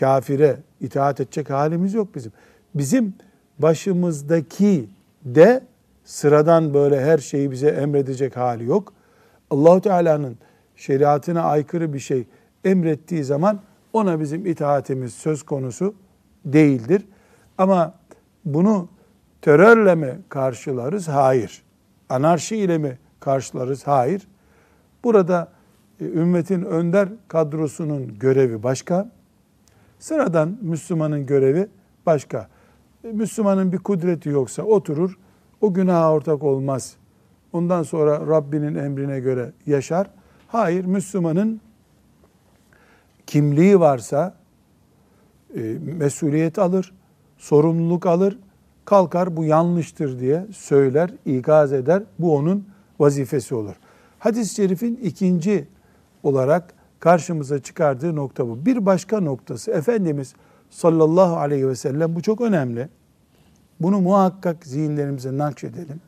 kafire 0.00 0.56
itaat 0.80 1.20
edecek 1.20 1.50
halimiz 1.50 1.94
yok 1.94 2.14
bizim. 2.14 2.32
Bizim 2.74 3.14
başımızdaki 3.58 4.88
de 5.24 5.69
sıradan 6.04 6.74
böyle 6.74 7.00
her 7.04 7.18
şeyi 7.18 7.50
bize 7.50 7.68
emredecek 7.68 8.36
hali 8.36 8.64
yok. 8.64 8.92
Allahu 9.50 9.80
Teala'nın 9.80 10.38
şeriatına 10.76 11.42
aykırı 11.42 11.92
bir 11.92 11.98
şey 11.98 12.26
emrettiği 12.64 13.24
zaman 13.24 13.60
ona 13.92 14.20
bizim 14.20 14.46
itaatimiz 14.46 15.14
söz 15.14 15.42
konusu 15.42 15.94
değildir. 16.44 17.04
Ama 17.58 17.94
bunu 18.44 18.88
terörle 19.42 19.94
mi 19.94 20.18
karşılarız? 20.28 21.08
Hayır. 21.08 21.62
Anarşi 22.08 22.56
ile 22.56 22.78
mi 22.78 22.98
karşılarız? 23.20 23.86
Hayır. 23.86 24.28
Burada 25.04 25.48
e, 26.00 26.04
ümmetin 26.04 26.62
önder 26.62 27.08
kadrosunun 27.28 28.18
görevi 28.18 28.62
başka. 28.62 29.10
Sıradan 29.98 30.58
Müslümanın 30.60 31.26
görevi 31.26 31.68
başka. 32.06 32.48
E, 33.04 33.08
Müslümanın 33.08 33.72
bir 33.72 33.78
kudreti 33.78 34.28
yoksa 34.28 34.62
oturur, 34.62 35.18
o 35.60 35.74
günaha 35.74 36.12
ortak 36.12 36.42
olmaz. 36.42 36.96
Ondan 37.52 37.82
sonra 37.82 38.26
Rabbinin 38.26 38.74
emrine 38.74 39.20
göre 39.20 39.52
yaşar. 39.66 40.10
Hayır, 40.48 40.84
Müslümanın 40.84 41.60
kimliği 43.26 43.80
varsa 43.80 44.34
e, 45.56 45.60
mesuliyet 45.98 46.58
alır, 46.58 46.92
sorumluluk 47.38 48.06
alır, 48.06 48.38
kalkar 48.84 49.36
bu 49.36 49.44
yanlıştır 49.44 50.20
diye 50.20 50.46
söyler, 50.52 51.10
ikaz 51.26 51.72
eder. 51.72 52.02
Bu 52.18 52.36
onun 52.36 52.64
vazifesi 52.98 53.54
olur. 53.54 53.74
Hadis-i 54.18 54.54
şerifin 54.54 54.96
ikinci 55.02 55.68
olarak 56.22 56.74
karşımıza 57.00 57.62
çıkardığı 57.62 58.16
nokta 58.16 58.48
bu. 58.48 58.66
Bir 58.66 58.86
başka 58.86 59.20
noktası 59.20 59.70
Efendimiz 59.70 60.34
sallallahu 60.70 61.36
aleyhi 61.36 61.68
ve 61.68 61.76
sellem 61.76 62.14
bu 62.14 62.22
çok 62.22 62.40
önemli. 62.40 62.88
Bunu 63.80 64.00
muhakkak 64.00 64.66
zihinlerimize 64.66 65.38
nakşedelim. 65.38 66.00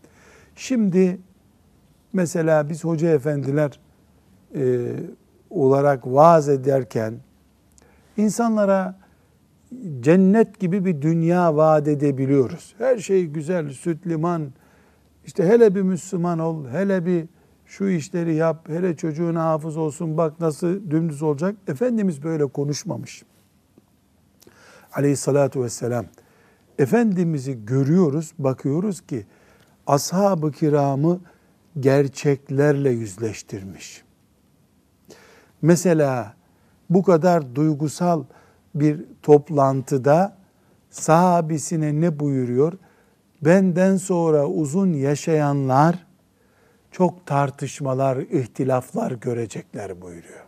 Şimdi 0.56 1.18
mesela 2.12 2.68
biz 2.68 2.84
hoca 2.84 3.08
efendiler 3.08 3.80
e, 4.54 4.92
olarak 5.50 6.06
vaaz 6.06 6.48
ederken 6.48 7.14
insanlara 8.16 8.98
cennet 10.00 10.60
gibi 10.60 10.84
bir 10.84 11.02
dünya 11.02 11.56
vaat 11.56 11.88
edebiliyoruz. 11.88 12.74
Her 12.78 12.98
şey 12.98 13.26
güzel, 13.26 13.70
süt 13.70 14.06
liman, 14.06 14.52
işte 15.26 15.46
hele 15.46 15.74
bir 15.74 15.82
Müslüman 15.82 16.38
ol, 16.38 16.68
hele 16.68 17.06
bir 17.06 17.26
şu 17.66 17.88
işleri 17.88 18.34
yap, 18.34 18.68
hele 18.68 18.96
çocuğuna 18.96 19.44
hafız 19.44 19.76
olsun 19.76 20.16
bak 20.16 20.40
nasıl 20.40 20.90
dümdüz 20.90 21.22
olacak. 21.22 21.56
Efendimiz 21.68 22.22
böyle 22.22 22.46
konuşmamış. 22.46 23.22
Aleyhissalatu 24.92 25.62
vesselam. 25.62 26.04
Efendimiz'i 26.78 27.64
görüyoruz, 27.64 28.32
bakıyoruz 28.38 29.00
ki 29.00 29.26
ashab-ı 29.86 30.52
kiramı 30.52 31.20
gerçeklerle 31.80 32.90
yüzleştirmiş. 32.90 34.02
Mesela 35.62 36.34
bu 36.90 37.02
kadar 37.02 37.54
duygusal 37.54 38.24
bir 38.74 39.04
toplantıda 39.22 40.36
sahabisine 40.90 42.00
ne 42.00 42.20
buyuruyor? 42.20 42.72
Benden 43.42 43.96
sonra 43.96 44.46
uzun 44.46 44.92
yaşayanlar 44.92 46.06
çok 46.90 47.26
tartışmalar, 47.26 48.16
ihtilaflar 48.16 49.12
görecekler 49.12 50.02
buyuruyor. 50.02 50.41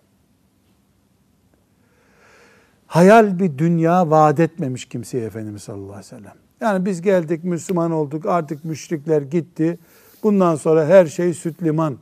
Hayal 2.95 3.39
bir 3.39 3.59
dünya 3.59 4.11
vaat 4.11 4.41
etmemiş 4.41 4.85
kimseye 4.85 5.25
Efendimiz 5.25 5.63
sallallahu 5.63 5.93
aleyhi 5.93 6.07
ve 6.07 6.19
sellem. 6.19 6.35
Yani 6.61 6.87
biz 6.87 7.03
geldik 7.03 7.45
Müslüman 7.45 7.91
olduk 7.91 8.27
artık 8.27 8.65
müşrikler 8.65 9.23
gitti. 9.23 9.79
Bundan 10.23 10.57
sonra 10.57 10.87
her 10.87 11.07
şey 11.07 11.35
süt 11.35 11.63
liman 11.63 11.99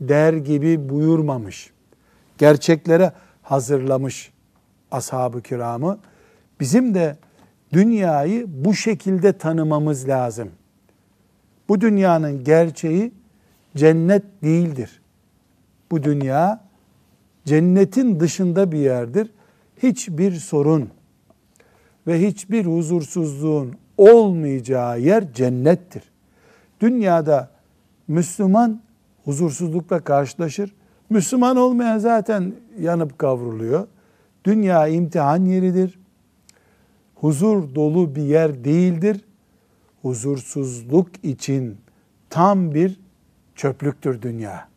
der 0.00 0.32
gibi 0.32 0.88
buyurmamış. 0.88 1.70
Gerçeklere 2.38 3.12
hazırlamış 3.42 4.32
ashab-ı 4.90 5.42
kiramı. 5.42 5.98
Bizim 6.60 6.94
de 6.94 7.16
dünyayı 7.72 8.44
bu 8.48 8.74
şekilde 8.74 9.38
tanımamız 9.38 10.08
lazım. 10.08 10.50
Bu 11.68 11.80
dünyanın 11.80 12.44
gerçeği 12.44 13.12
cennet 13.76 14.42
değildir. 14.42 15.00
Bu 15.90 16.02
dünya 16.02 16.64
cennetin 17.44 18.20
dışında 18.20 18.72
bir 18.72 18.78
yerdir. 18.78 19.30
Hiçbir 19.82 20.32
sorun 20.32 20.90
ve 22.06 22.26
hiçbir 22.26 22.66
huzursuzluğun 22.66 23.74
olmayacağı 23.98 25.00
yer 25.00 25.32
cennettir. 25.32 26.02
Dünyada 26.80 27.50
Müslüman 28.08 28.80
huzursuzlukla 29.24 30.00
karşılaşır. 30.00 30.74
Müslüman 31.10 31.56
olmayan 31.56 31.98
zaten 31.98 32.54
yanıp 32.78 33.18
kavruluyor. 33.18 33.86
Dünya 34.44 34.88
imtihan 34.88 35.44
yeridir. 35.44 35.98
Huzur 37.14 37.74
dolu 37.74 38.14
bir 38.16 38.22
yer 38.22 38.64
değildir. 38.64 39.24
Huzursuzluk 40.02 41.24
için 41.24 41.76
tam 42.30 42.74
bir 42.74 43.00
çöplüktür 43.54 44.22
dünya. 44.22 44.68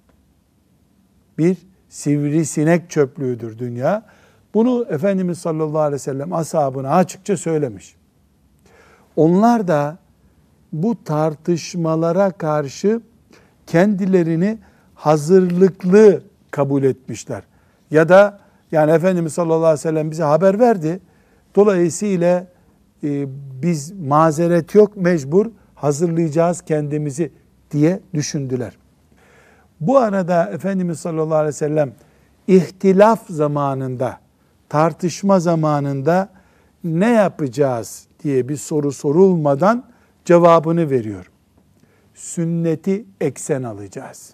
Bir 1.38 1.58
sivrisinek 1.90 2.90
çöplüğüdür 2.90 3.60
dünya. 3.60 4.06
Bunu 4.54 4.86
Efendimiz 4.90 5.38
sallallahu 5.38 5.80
aleyhi 5.80 5.94
ve 5.94 6.00
sellem 6.00 6.34
ashabına 6.34 6.90
açıkça 6.90 7.38
söylemiş. 7.38 7.96
Onlar 9.16 9.68
da 9.68 9.98
bu 10.74 11.04
tartışmalara 11.04 12.32
karşı 12.32 13.02
kendilerini 13.68 14.58
hazırlıklı 14.96 16.22
kabul 16.52 16.84
etmişler. 16.84 17.44
Ya 17.92 18.10
da 18.10 18.40
yani 18.72 18.92
Efendimiz 18.92 19.34
sallallahu 19.34 19.58
aleyhi 19.58 19.74
ve 19.74 19.78
sellem 19.78 20.12
bize 20.12 20.24
haber 20.24 20.60
verdi. 20.60 21.00
Dolayısıyla 21.56 22.48
e, 23.04 23.26
biz 23.62 23.92
mazeret 23.92 24.76
yok 24.76 24.98
mecbur 24.98 25.46
hazırlayacağız 25.76 26.62
kendimizi 26.62 27.32
diye 27.72 28.00
düşündüler. 28.14 28.78
Bu 29.80 29.98
arada 29.98 30.50
Efendimiz 30.50 31.00
sallallahu 31.00 31.36
aleyhi 31.36 31.48
ve 31.48 31.52
sellem 31.52 31.92
ihtilaf 32.48 33.28
zamanında, 33.30 34.18
tartışma 34.74 35.40
zamanında 35.40 36.30
ne 36.84 37.12
yapacağız 37.12 38.08
diye 38.24 38.50
bir 38.50 38.58
soru 38.58 38.92
sorulmadan 38.92 39.86
cevabını 40.26 40.90
veriyor. 40.90 41.32
Sünneti 42.16 43.06
eksen 43.22 43.64
alacağız. 43.64 44.34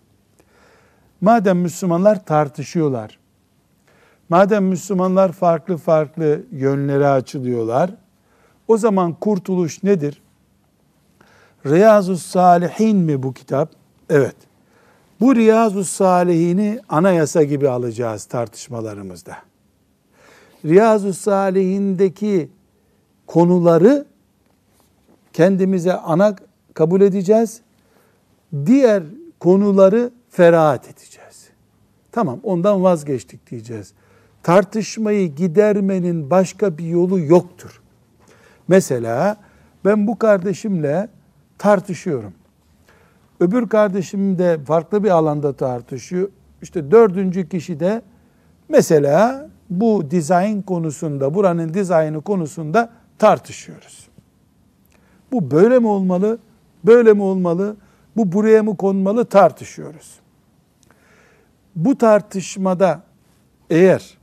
Madem 1.21 1.59
Müslümanlar 1.59 2.25
tartışıyorlar, 2.25 3.19
madem 4.29 4.65
Müslümanlar 4.65 5.31
farklı 5.31 5.77
farklı 5.77 6.41
yönlere 6.51 7.07
açılıyorlar, 7.07 7.91
o 8.67 8.77
zaman 8.77 9.13
kurtuluş 9.13 9.83
nedir? 9.83 10.21
Riyazu 11.65 12.17
Salihin 12.17 12.97
mi 12.97 13.23
bu 13.23 13.33
kitap? 13.33 13.71
Evet. 14.09 14.35
Bu 15.19 15.35
Riyazu 15.35 15.83
Salihini 15.83 16.79
anayasa 16.89 17.43
gibi 17.43 17.69
alacağız 17.69 18.25
tartışmalarımızda. 18.25 19.48
Riyazu 20.65 21.13
Salihindeki 21.13 22.49
konuları 23.27 24.05
kendimize 25.33 25.93
ana 25.93 26.35
kabul 26.73 27.01
edeceğiz. 27.01 27.61
Diğer 28.65 29.03
konuları 29.39 30.11
ferahat 30.29 30.85
edeceğiz. 30.85 31.49
Tamam 32.11 32.39
ondan 32.43 32.83
vazgeçtik 32.83 33.51
diyeceğiz. 33.51 33.93
Tartışmayı 34.43 35.35
gidermenin 35.35 36.29
başka 36.29 36.77
bir 36.77 36.85
yolu 36.85 37.19
yoktur. 37.19 37.81
Mesela 38.67 39.37
ben 39.85 40.07
bu 40.07 40.19
kardeşimle 40.19 41.09
tartışıyorum. 41.57 42.33
Öbür 43.39 43.69
kardeşim 43.69 44.39
de 44.39 44.59
farklı 44.65 45.03
bir 45.03 45.09
alanda 45.09 45.53
tartışıyor. 45.53 46.29
İşte 46.61 46.91
dördüncü 46.91 47.49
kişi 47.49 47.79
de 47.79 48.01
mesela 48.69 49.48
bu 49.69 50.11
dizayn 50.11 50.61
konusunda, 50.61 51.33
buranın 51.33 51.73
dizaynı 51.73 52.21
konusunda 52.21 52.89
tartışıyoruz. 53.17 54.07
Bu 55.31 55.51
böyle 55.51 55.79
mi 55.79 55.87
olmalı, 55.87 56.39
böyle 56.83 57.13
mi 57.13 57.21
olmalı, 57.21 57.75
bu 58.17 58.31
buraya 58.31 58.63
mı 58.63 58.77
konmalı 58.77 59.25
tartışıyoruz. 59.25 60.19
Bu 61.75 61.97
tartışmada 61.97 63.01
eğer 63.69 64.17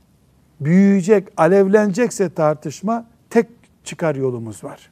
büyüyecek, 0.61 1.27
alevlenecekse 1.37 2.29
tartışma 2.29 3.05
tek 3.29 3.47
çıkar 3.83 4.15
yolumuz 4.15 4.63
var. 4.63 4.89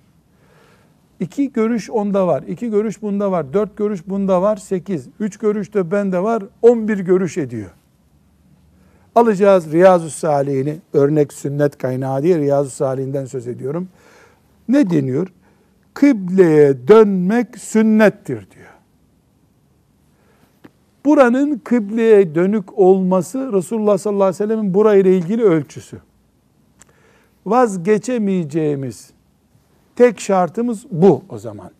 İki 1.19 1.53
görüş 1.53 1.89
onda 1.89 2.27
var, 2.27 2.43
iki 2.43 2.69
görüş 2.69 3.01
bunda 3.01 3.31
var, 3.31 3.53
dört 3.53 3.77
görüş 3.77 4.07
bunda 4.07 4.41
var, 4.41 4.57
sekiz, 4.57 5.07
üç 5.19 5.37
görüş 5.37 5.73
de 5.73 5.91
bende 5.91 6.23
var, 6.23 6.43
on 6.61 6.87
bir 6.87 6.99
görüş 6.99 7.37
ediyor. 7.37 7.71
Alacağız 9.15 9.71
Riyazu 9.71 10.09
Salihini, 10.09 10.77
örnek 10.93 11.33
sünnet 11.33 11.77
kaynağı 11.77 12.23
diye 12.23 12.37
Riyazu 12.39 12.69
Salih'inden 12.69 13.25
söz 13.25 13.47
ediyorum. 13.47 13.87
Ne 14.67 14.89
deniyor? 14.89 15.27
Kıbleye 15.93 16.87
dönmek 16.87 17.57
sünnettir 17.57 18.51
diyor. 18.51 18.65
Buranın 21.05 21.61
kıbleye 21.63 22.35
dönük 22.35 22.79
olması 22.79 23.53
Resulullah 23.53 23.97
sallallahu 23.97 24.23
aleyhi 24.23 24.43
ve 24.43 24.47
sellemin 24.47 24.73
burayla 24.73 25.11
ilgili 25.11 25.43
ölçüsü. 25.43 25.97
Vazgeçemeyeceğimiz 27.45 29.11
tek 29.95 30.19
şartımız 30.19 30.85
bu 30.91 31.23
o 31.29 31.37
zaman. 31.37 31.71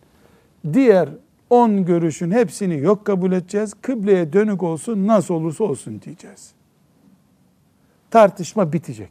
Diğer 0.72 1.08
on 1.50 1.84
görüşün 1.84 2.30
hepsini 2.30 2.78
yok 2.78 3.04
kabul 3.04 3.32
edeceğiz. 3.32 3.74
Kıbleye 3.82 4.32
dönük 4.32 4.62
olsun 4.62 5.06
nasıl 5.06 5.34
olursa 5.34 5.64
olsun 5.64 6.00
diyeceğiz. 6.04 6.55
Tartışma 8.16 8.72
bitecek. 8.72 9.10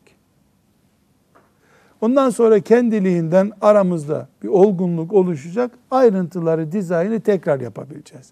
Ondan 2.02 2.30
sonra 2.30 2.60
kendiliğinden 2.60 3.52
aramızda 3.62 4.28
bir 4.44 4.48
olgunluk 4.48 5.14
oluşacak. 5.14 5.72
Ayrıntıları, 5.92 6.72
dizaynı 6.72 7.20
tekrar 7.20 7.60
yapabileceğiz. 7.60 8.32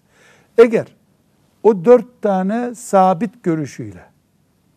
Eğer 0.58 0.86
o 1.62 1.84
dört 1.84 2.22
tane 2.22 2.74
sabit 2.74 3.42
görüşüyle, 3.42 4.04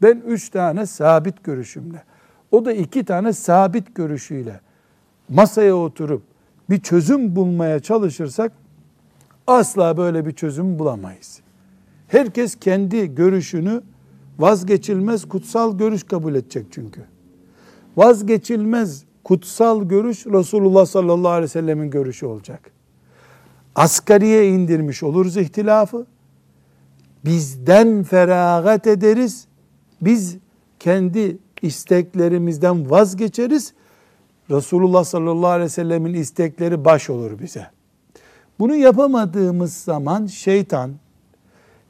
ben 0.02 0.24
üç 0.28 0.50
tane 0.50 0.86
sabit 0.86 1.44
görüşümle, 1.44 2.04
o 2.52 2.66
da 2.66 2.74
iki 2.74 3.06
tane 3.06 3.34
sabit 3.34 3.96
görüşüyle 3.96 4.60
masaya 5.30 5.76
oturup 5.76 6.24
bir 6.70 6.80
çözüm 6.80 7.36
bulmaya 7.36 7.80
çalışırsak 7.80 8.52
asla 9.48 9.98
böyle 9.98 10.26
bir 10.26 10.32
çözüm 10.32 10.80
bulamayız. 10.80 11.42
Herkes 12.08 12.56
kendi 12.56 13.16
görüşünü 13.16 13.82
vazgeçilmez 14.40 15.26
kutsal 15.26 15.78
görüş 15.78 16.04
kabul 16.04 16.36
edecek 16.36 16.66
çünkü. 16.72 17.02
Vazgeçilmez 17.98 19.04
kutsal 19.24 19.84
görüş 19.84 20.26
Resulullah 20.26 20.86
sallallahu 20.86 21.32
aleyhi 21.32 21.44
ve 21.44 21.48
sellemin 21.48 21.90
görüşü 21.90 22.26
olacak. 22.26 22.72
Asgariye 23.76 24.50
indirmiş 24.50 25.04
oluruz 25.04 25.38
ihtilafı 25.38 26.06
bizden 27.26 28.04
feragat 28.04 28.88
ederiz. 28.88 29.48
Biz 30.02 30.38
kendi 30.80 31.38
isteklerimizden 31.62 32.90
vazgeçeriz. 32.90 33.74
Resulullah 34.52 35.04
sallallahu 35.04 35.50
aleyhi 35.50 35.66
ve 35.66 35.70
sellemin 35.70 36.14
istekleri 36.14 36.86
baş 36.86 37.10
olur 37.10 37.40
bize. 37.40 37.68
Bunu 38.60 38.76
yapamadığımız 38.76 39.74
zaman 39.74 40.26
şeytan 40.26 40.92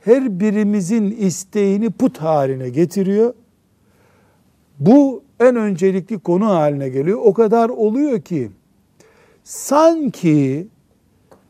her 0.08 0.40
birimizin 0.40 1.12
isteğini 1.12 1.90
put 1.90 2.18
haline 2.18 2.70
getiriyor. 2.70 3.34
Bu 4.80 5.24
en 5.40 5.56
öncelikli 5.56 6.20
konu 6.20 6.46
haline 6.46 6.90
geliyor. 6.90 7.20
O 7.24 7.34
kadar 7.34 7.70
oluyor 7.70 8.22
ki 8.22 8.52
sanki 9.44 10.68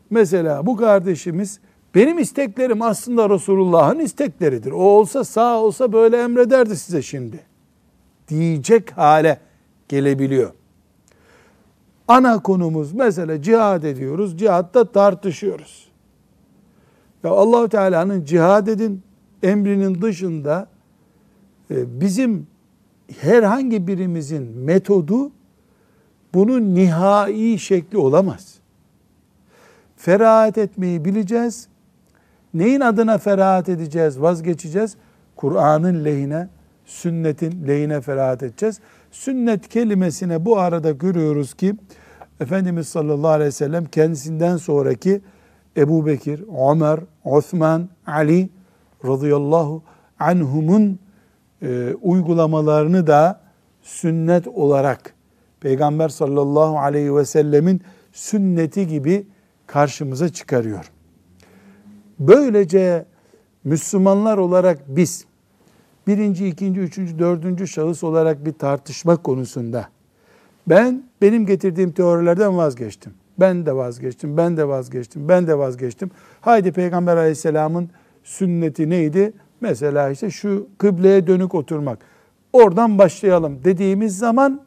mesela 0.09 0.65
bu 0.65 0.77
kardeşimiz 0.77 1.59
benim 1.95 2.19
isteklerim 2.19 2.81
aslında 2.81 3.29
Resulullah'ın 3.29 3.99
istekleridir. 3.99 4.71
O 4.71 4.81
olsa 4.81 5.23
sağ 5.23 5.59
olsa 5.59 5.93
böyle 5.93 6.17
emrederdi 6.17 6.77
size 6.77 7.01
şimdi. 7.01 7.39
Diyecek 8.27 8.91
hale 8.91 9.39
gelebiliyor. 9.89 10.51
Ana 12.07 12.41
konumuz 12.41 12.93
mesela 12.93 13.41
cihad 13.41 13.83
ediyoruz. 13.83 14.37
Cihatta 14.37 14.91
tartışıyoruz. 14.91 15.86
Ya 17.23 17.31
allah 17.31 17.67
Teala'nın 17.67 18.23
cihad 18.23 18.67
edin 18.67 19.03
emrinin 19.43 20.01
dışında 20.01 20.67
e, 21.71 22.01
bizim 22.01 22.47
herhangi 23.19 23.87
birimizin 23.87 24.43
metodu 24.43 25.31
bunun 26.33 26.75
nihai 26.75 27.59
şekli 27.59 27.97
olamaz. 27.97 28.55
Ferahat 29.95 30.57
etmeyi 30.57 31.05
bileceğiz 31.05 31.67
Neyin 32.53 32.79
adına 32.79 33.17
ferahat 33.17 33.69
edeceğiz, 33.69 34.21
vazgeçeceğiz? 34.21 34.95
Kur'an'ın 35.35 36.05
lehine, 36.05 36.47
sünnetin 36.85 37.67
lehine 37.67 38.01
ferahat 38.01 38.43
edeceğiz. 38.43 38.79
Sünnet 39.11 39.67
kelimesine 39.69 40.45
bu 40.45 40.59
arada 40.59 40.91
görüyoruz 40.91 41.53
ki 41.53 41.75
Efendimiz 42.39 42.89
sallallahu 42.89 43.31
aleyhi 43.31 43.47
ve 43.47 43.51
sellem 43.51 43.85
kendisinden 43.85 44.57
sonraki 44.57 45.21
Ebu 45.77 46.05
Bekir, 46.05 46.43
Ömer, 46.71 46.99
Osman, 47.23 47.89
Ali 48.07 48.49
radıyallahu 49.05 49.83
anhumun 50.19 50.99
e, 51.61 51.93
uygulamalarını 52.01 53.07
da 53.07 53.41
sünnet 53.81 54.47
olarak 54.47 55.13
Peygamber 55.59 56.09
sallallahu 56.09 56.79
aleyhi 56.79 57.15
ve 57.15 57.25
sellemin 57.25 57.81
sünneti 58.11 58.87
gibi 58.87 59.27
karşımıza 59.67 60.29
çıkarıyor. 60.29 60.91
Böylece 62.19 63.05
Müslümanlar 63.63 64.37
olarak 64.37 64.79
biz 64.87 65.25
birinci, 66.07 66.47
ikinci, 66.47 66.79
üçüncü, 66.79 67.19
dördüncü 67.19 67.67
şahıs 67.67 68.03
olarak 68.03 68.45
bir 68.45 68.53
tartışma 68.53 69.17
konusunda 69.17 69.89
ben 70.67 71.03
benim 71.21 71.45
getirdiğim 71.45 71.91
teorilerden 71.91 72.57
vazgeçtim. 72.57 73.13
Ben 73.39 73.65
de 73.65 73.75
vazgeçtim, 73.75 74.37
ben 74.37 74.57
de 74.57 74.67
vazgeçtim, 74.67 75.29
ben 75.29 75.47
de 75.47 75.57
vazgeçtim. 75.57 76.11
Haydi 76.41 76.71
Peygamber 76.71 77.17
aleyhisselamın 77.17 77.89
sünneti 78.23 78.89
neydi? 78.89 79.33
Mesela 79.61 80.09
işte 80.09 80.29
şu 80.29 80.67
kıbleye 80.77 81.27
dönük 81.27 81.55
oturmak. 81.55 81.99
Oradan 82.53 82.97
başlayalım 82.97 83.59
dediğimiz 83.63 84.17
zaman 84.17 84.61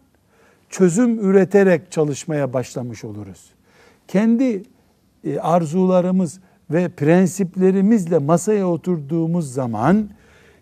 çözüm 0.69 1.31
üreterek 1.31 1.93
çalışmaya 1.93 2.53
başlamış 2.53 3.05
oluruz. 3.05 3.51
Kendi 4.09 4.63
e, 5.25 5.39
arzularımız, 5.39 6.41
ve 6.71 6.89
prensiplerimizle 6.89 8.19
masaya 8.19 8.69
oturduğumuz 8.69 9.53
zaman 9.53 10.11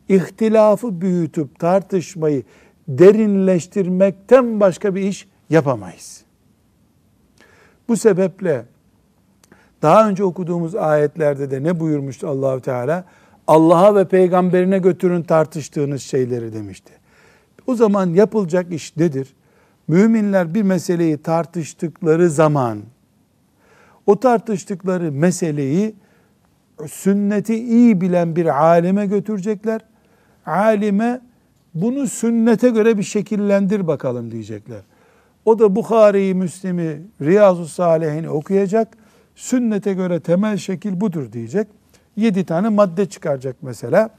ihtilafı 0.08 1.00
büyütüp 1.00 1.58
tartışmayı 1.58 2.42
derinleştirmekten 2.88 4.60
başka 4.60 4.94
bir 4.94 5.02
iş 5.02 5.28
yapamayız. 5.50 6.27
Bu 7.88 7.96
sebeple 7.96 8.64
daha 9.82 10.08
önce 10.08 10.24
okuduğumuz 10.24 10.74
ayetlerde 10.74 11.50
de 11.50 11.62
ne 11.62 11.80
buyurmuştu 11.80 12.28
Allahu 12.28 12.60
Teala? 12.60 13.04
Allah'a 13.46 13.94
ve 13.94 14.04
peygamberine 14.08 14.78
götürün 14.78 15.22
tartıştığınız 15.22 16.02
şeyleri 16.02 16.52
demişti. 16.52 16.92
O 17.66 17.74
zaman 17.74 18.06
yapılacak 18.06 18.72
iş 18.72 18.96
nedir? 18.96 19.34
Müminler 19.88 20.54
bir 20.54 20.62
meseleyi 20.62 21.18
tartıştıkları 21.18 22.30
zaman 22.30 22.78
o 24.06 24.20
tartıştıkları 24.20 25.12
meseleyi 25.12 25.94
sünneti 26.86 27.54
iyi 27.54 28.00
bilen 28.00 28.36
bir 28.36 28.64
alime 28.64 29.06
götürecekler. 29.06 29.80
Alime 30.46 31.20
bunu 31.74 32.06
sünnete 32.06 32.70
göre 32.70 32.98
bir 32.98 33.02
şekillendir 33.02 33.86
bakalım 33.86 34.30
diyecekler. 34.30 34.80
O 35.48 35.58
da 35.58 35.76
Bukhari'yi, 35.76 36.34
Müslim'i, 36.34 37.02
Riyazu 37.20 37.66
Salihini 37.66 38.30
okuyacak. 38.30 38.88
Sünnete 39.34 39.94
göre 39.94 40.20
temel 40.20 40.56
şekil 40.56 41.00
budur 41.00 41.32
diyecek. 41.32 41.68
Yedi 42.16 42.44
tane 42.44 42.68
madde 42.68 43.06
çıkaracak 43.06 43.56
mesela. 43.62 44.10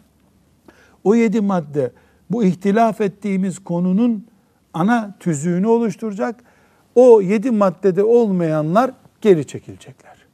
O 1.04 1.16
yedi 1.16 1.42
madde 1.42 1.92
bu 2.30 2.44
ihtilaf 2.44 3.02
ettiğimiz 3.02 3.60
konunun 3.60 4.28
ana 4.74 5.16
tüzüğünü 5.20 5.68
oluşturacak. 5.68 6.36
O 6.96 7.22
yedi 7.22 7.52
maddede 7.52 8.04
olmayanlar 8.04 8.92
geri 9.22 9.48
çekilecekler. 9.48 10.26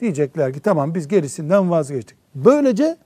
Diyecekler 0.00 0.52
ki 0.52 0.60
tamam 0.60 0.94
biz 0.94 1.08
gerisinden 1.08 1.70
vazgeçtik. 1.70 2.16
Böylece 2.34 2.96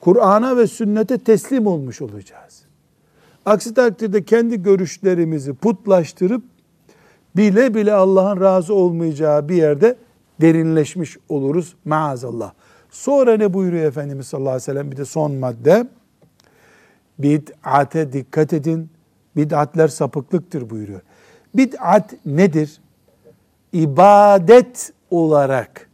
Kur'an'a 0.00 0.56
ve 0.56 0.66
sünnete 0.66 1.18
teslim 1.18 1.66
olmuş 1.66 2.02
olacağız. 2.02 2.65
Aksi 3.46 3.74
takdirde 3.74 4.24
kendi 4.24 4.62
görüşlerimizi 4.62 5.54
putlaştırıp 5.54 6.42
bile 7.36 7.74
bile 7.74 7.92
Allah'ın 7.92 8.40
razı 8.40 8.74
olmayacağı 8.74 9.48
bir 9.48 9.56
yerde 9.56 9.96
derinleşmiş 10.40 11.16
oluruz 11.28 11.74
maazallah. 11.84 12.52
Sonra 12.90 13.36
ne 13.36 13.54
buyuruyor 13.54 13.84
Efendimiz 13.84 14.26
sallallahu 14.26 14.50
aleyhi 14.50 14.62
ve 14.62 14.72
sellem? 14.72 14.90
Bir 14.90 14.96
de 14.96 15.04
son 15.04 15.32
madde. 15.32 15.86
Bid'ate 17.18 18.12
dikkat 18.12 18.52
edin. 18.52 18.90
Bid'atler 19.36 19.88
sapıklıktır 19.88 20.70
buyuruyor. 20.70 21.00
Bid'at 21.54 22.14
nedir? 22.26 22.80
İbadet 23.72 24.92
olarak 25.10 25.90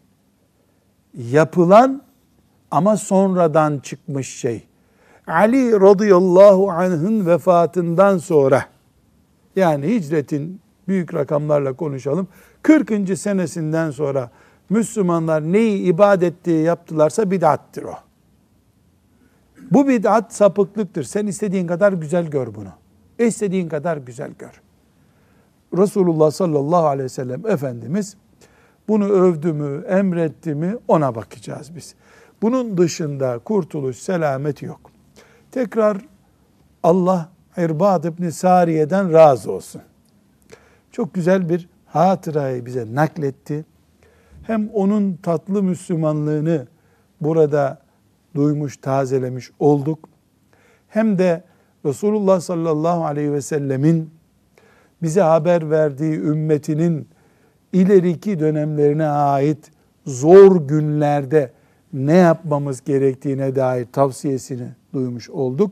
yapılan 1.15 2.03
ama 2.71 2.97
sonradan 2.97 3.79
çıkmış 3.79 4.29
şey. 4.29 4.67
Ali 5.27 5.81
radıyallahu 5.81 6.71
anh'ın 6.71 7.27
vefatından 7.27 8.19
sonra 8.19 8.65
yani 9.57 9.87
hicretin 9.87 10.61
büyük 10.89 11.15
rakamlarla 11.15 11.73
konuşalım. 11.73 12.29
40. 12.63 13.19
senesinden 13.19 13.91
sonra 13.91 14.31
Müslümanlar 14.71 15.43
neyi 15.43 15.83
ibadet 15.83 16.45
diye 16.45 16.63
yaptılarsa 16.63 17.31
bid'attir 17.31 17.83
o. 17.83 17.95
Bu 19.71 19.89
bid'at 19.89 20.35
sapıklıktır. 20.35 21.03
Sen 21.05 21.27
istediğin 21.27 21.67
kadar 21.67 21.93
güzel 21.93 22.27
gör 22.27 22.55
bunu. 22.55 22.73
İstediğin 23.19 23.69
kadar 23.69 23.97
güzel 23.97 24.31
gör. 24.39 24.63
Resulullah 25.77 26.31
sallallahu 26.31 26.87
aleyhi 26.87 27.05
ve 27.05 27.09
sellem 27.09 27.47
Efendimiz 27.47 28.17
bunu 28.89 29.05
övdü 29.05 29.53
mü, 29.53 29.85
emretti 29.87 30.55
mi 30.55 30.77
ona 30.89 31.15
bakacağız 31.15 31.77
biz. 31.77 31.95
Bunun 32.43 32.79
dışında 32.79 33.39
kurtuluş, 33.39 33.97
selamet 33.97 34.63
yok. 34.63 34.92
Tekrar 35.53 35.99
Allah 36.83 37.29
İrbad 37.57 38.05
ibn 38.05 38.29
Sariye'den 38.29 39.13
razı 39.13 39.53
olsun. 39.53 39.83
Çok 40.91 41.15
güzel 41.15 41.49
bir 41.49 41.69
hatırayı 41.87 42.67
bize 42.67 42.95
nakletti. 42.95 43.65
Hem 44.43 44.69
onun 44.69 45.17
tatlı 45.23 45.63
Müslümanlığını 45.63 46.67
burada 47.21 47.79
duymuş, 48.35 48.77
tazelemiş 48.77 49.51
olduk. 49.59 50.09
Hem 50.89 51.19
de 51.19 51.45
Resulullah 51.87 52.41
sallallahu 52.41 53.05
aleyhi 53.05 53.33
ve 53.33 53.41
sellemin 53.41 54.11
bize 55.03 55.21
haber 55.21 55.71
verdiği 55.71 56.15
ümmetinin 56.15 57.09
ileriki 57.73 58.41
dönemlerine 58.41 59.07
ait 59.07 59.71
zor 60.07 60.69
günlerde 60.69 61.53
ne 61.93 62.17
yapmamız 62.17 62.85
gerektiğine 62.85 63.57
dair 63.57 63.87
tavsiyesini 63.93 64.69
duymuş 64.95 65.31
olduk 65.31 65.71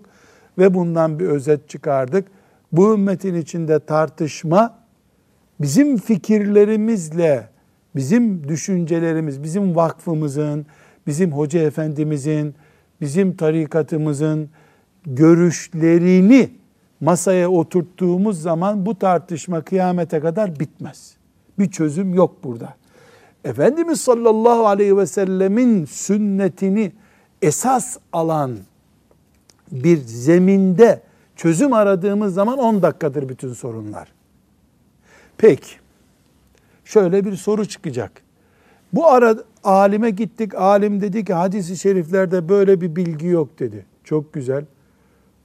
ve 0.59 0.75
bundan 0.75 1.19
bir 1.19 1.27
özet 1.27 1.69
çıkardık. 1.69 2.29
Bu 2.73 2.95
ümmetin 2.95 3.35
içinde 3.35 3.79
tartışma 3.79 4.79
bizim 5.61 5.97
fikirlerimizle, 5.97 7.49
bizim 7.97 8.49
düşüncelerimiz, 8.49 9.43
bizim 9.43 9.77
vakfımızın, 9.77 10.67
bizim 11.07 11.33
hoca 11.33 11.61
efendimizin, 11.61 12.55
bizim 13.01 13.37
tarikatımızın 13.37 14.51
görüşlerini 15.07 16.51
masaya 17.01 17.51
oturttuğumuz 17.51 18.43
zaman 18.43 18.87
bu 18.87 18.99
tartışma 18.99 19.63
kıyamete 19.63 20.21
kadar 20.21 20.61
bitmez. 20.61 21.15
Bir 21.59 21.71
çözüm 21.71 22.15
yok 22.15 22.45
burada. 22.45 22.80
Efendimiz 23.45 24.01
sallallahu 24.01 24.67
aleyhi 24.67 24.97
ve 24.97 25.07
sellemin 25.07 25.85
sünnetini 25.85 26.93
esas 27.43 27.97
alan 28.13 28.57
bir 29.73 29.97
zeminde 29.97 31.03
çözüm 31.37 31.73
aradığımız 31.73 32.35
zaman 32.35 32.59
10 32.59 32.83
dakikadır 32.83 33.29
bütün 33.29 33.53
sorunlar. 33.53 34.13
Peki, 35.39 35.71
şöyle 36.85 37.25
bir 37.25 37.37
soru 37.37 37.67
çıkacak. 37.67 38.13
Bu 38.93 39.07
ara 39.07 39.37
alime 39.65 40.11
gittik, 40.11 40.55
alim 40.55 41.01
dedi 41.01 41.25
ki 41.25 41.35
hadisi 41.35 41.77
şeriflerde 41.77 42.49
böyle 42.49 42.81
bir 42.81 42.97
bilgi 42.97 43.27
yok 43.27 43.59
dedi. 43.59 43.87
Çok 44.05 44.33
güzel. 44.33 44.65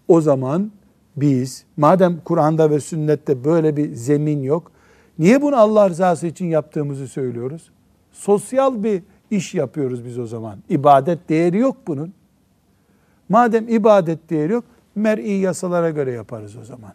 O 0.07 0.21
zaman 0.21 0.71
biz 1.15 1.65
madem 1.77 2.19
Kur'an'da 2.25 2.69
ve 2.69 2.79
sünnette 2.79 3.43
böyle 3.43 3.77
bir 3.77 3.93
zemin 3.93 4.43
yok, 4.43 4.71
niye 5.19 5.41
bunu 5.41 5.55
Allah 5.55 5.89
rızası 5.89 6.27
için 6.27 6.45
yaptığımızı 6.45 7.07
söylüyoruz? 7.07 7.71
Sosyal 8.15 8.83
bir 8.83 9.03
iş 9.31 9.53
yapıyoruz 9.53 10.05
biz 10.05 10.19
o 10.19 10.27
zaman. 10.27 10.57
İbadet 10.69 11.29
değeri 11.29 11.57
yok 11.57 11.77
bunun. 11.87 12.13
Madem 13.29 13.69
ibadet 13.69 14.29
değeri 14.29 14.53
yok, 14.53 14.63
mer'i 14.95 15.31
yasalara 15.31 15.89
göre 15.89 16.11
yaparız 16.11 16.55
o 16.55 16.63
zaman. 16.63 16.93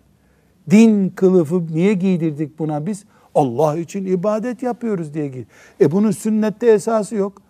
Din 0.70 1.08
kılıfı 1.08 1.66
niye 1.66 1.94
giydirdik 1.94 2.58
buna 2.58 2.86
biz? 2.86 3.04
Allah 3.34 3.76
için 3.76 4.06
ibadet 4.06 4.62
yapıyoruz 4.62 5.14
diye 5.14 5.28
giydir. 5.28 5.46
E 5.80 5.90
bunun 5.90 6.10
sünnette 6.10 6.66
esası 6.66 7.14
yok. 7.14 7.42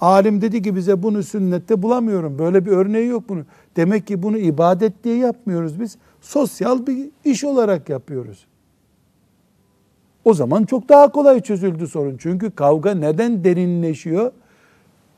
Alim 0.00 0.40
dedi 0.40 0.62
ki 0.62 0.76
bize 0.76 1.02
bunu 1.02 1.22
sünnette 1.22 1.82
bulamıyorum. 1.82 2.38
Böyle 2.38 2.66
bir 2.66 2.70
örneği 2.70 3.06
yok 3.06 3.24
bunun. 3.28 3.46
Demek 3.76 4.06
ki 4.06 4.22
bunu 4.22 4.38
ibadet 4.38 5.04
diye 5.04 5.16
yapmıyoruz 5.16 5.80
biz. 5.80 5.98
Sosyal 6.20 6.86
bir 6.86 7.10
iş 7.24 7.44
olarak 7.44 7.88
yapıyoruz. 7.88 8.46
O 10.28 10.34
zaman 10.34 10.64
çok 10.64 10.88
daha 10.88 11.12
kolay 11.12 11.40
çözüldü 11.40 11.86
sorun. 11.86 12.16
Çünkü 12.16 12.50
kavga 12.50 12.94
neden 12.94 13.44
derinleşiyor? 13.44 14.32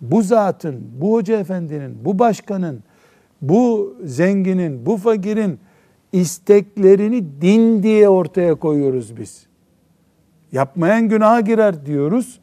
Bu 0.01 0.23
zatın, 0.23 0.81
bu 1.01 1.13
hoca 1.13 1.39
efendinin, 1.39 2.05
bu 2.05 2.19
başkanın, 2.19 2.83
bu 3.43 3.95
zenginin, 4.05 4.87
bu 4.87 4.97
fakirin 4.97 5.59
isteklerini 6.13 7.41
din 7.41 7.83
diye 7.83 8.09
ortaya 8.09 8.55
koyuyoruz 8.55 9.17
biz. 9.17 9.47
Yapmayan 10.53 11.09
günaha 11.09 11.45
girer 11.45 11.87
diyoruz. 11.87 12.41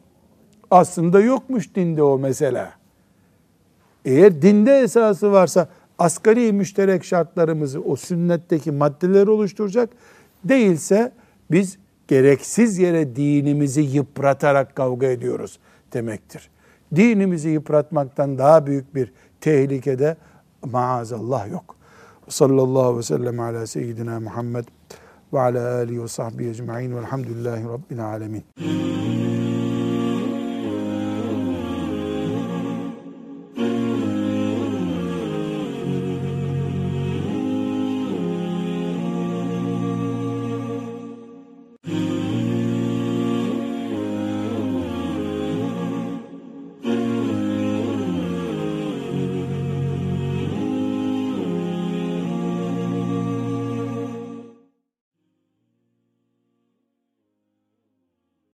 Aslında 0.70 1.20
yokmuş 1.20 1.74
dinde 1.74 2.02
o 2.02 2.18
mesela. 2.18 2.72
Eğer 4.04 4.42
dinde 4.42 4.78
esası 4.78 5.32
varsa 5.32 5.68
asgari 5.98 6.52
müşterek 6.52 7.04
şartlarımızı 7.04 7.80
o 7.80 7.96
sünnetteki 7.96 8.72
maddeler 8.72 9.26
oluşturacak. 9.26 9.90
Değilse 10.44 11.12
biz 11.50 11.78
gereksiz 12.08 12.78
yere 12.78 13.16
dinimizi 13.16 13.80
yıpratarak 13.80 14.76
kavga 14.76 15.06
ediyoruz 15.06 15.58
demektir. 15.92 16.50
Dinimizi 16.96 17.48
yıpratmaktan 17.48 18.38
daha 18.38 18.66
büyük 18.66 18.94
bir 18.94 19.12
tehlikede 19.40 20.16
maazallah 20.64 21.50
yok. 21.50 21.76
Sallallahu 22.28 22.82
aleyhi 22.82 22.98
ve 22.98 23.02
sellem 23.02 23.40
ala 23.40 23.66
seyyidina 23.66 24.20
Muhammed 24.20 24.64
ve 25.32 25.40
ala 25.40 25.74
alihi 25.74 26.02
ve 26.02 26.08
sahbihi 26.08 26.50
ecma'in 26.50 26.96
velhamdülillahi 26.96 27.64
rabbil 27.64 28.04
alemin. 28.04 29.47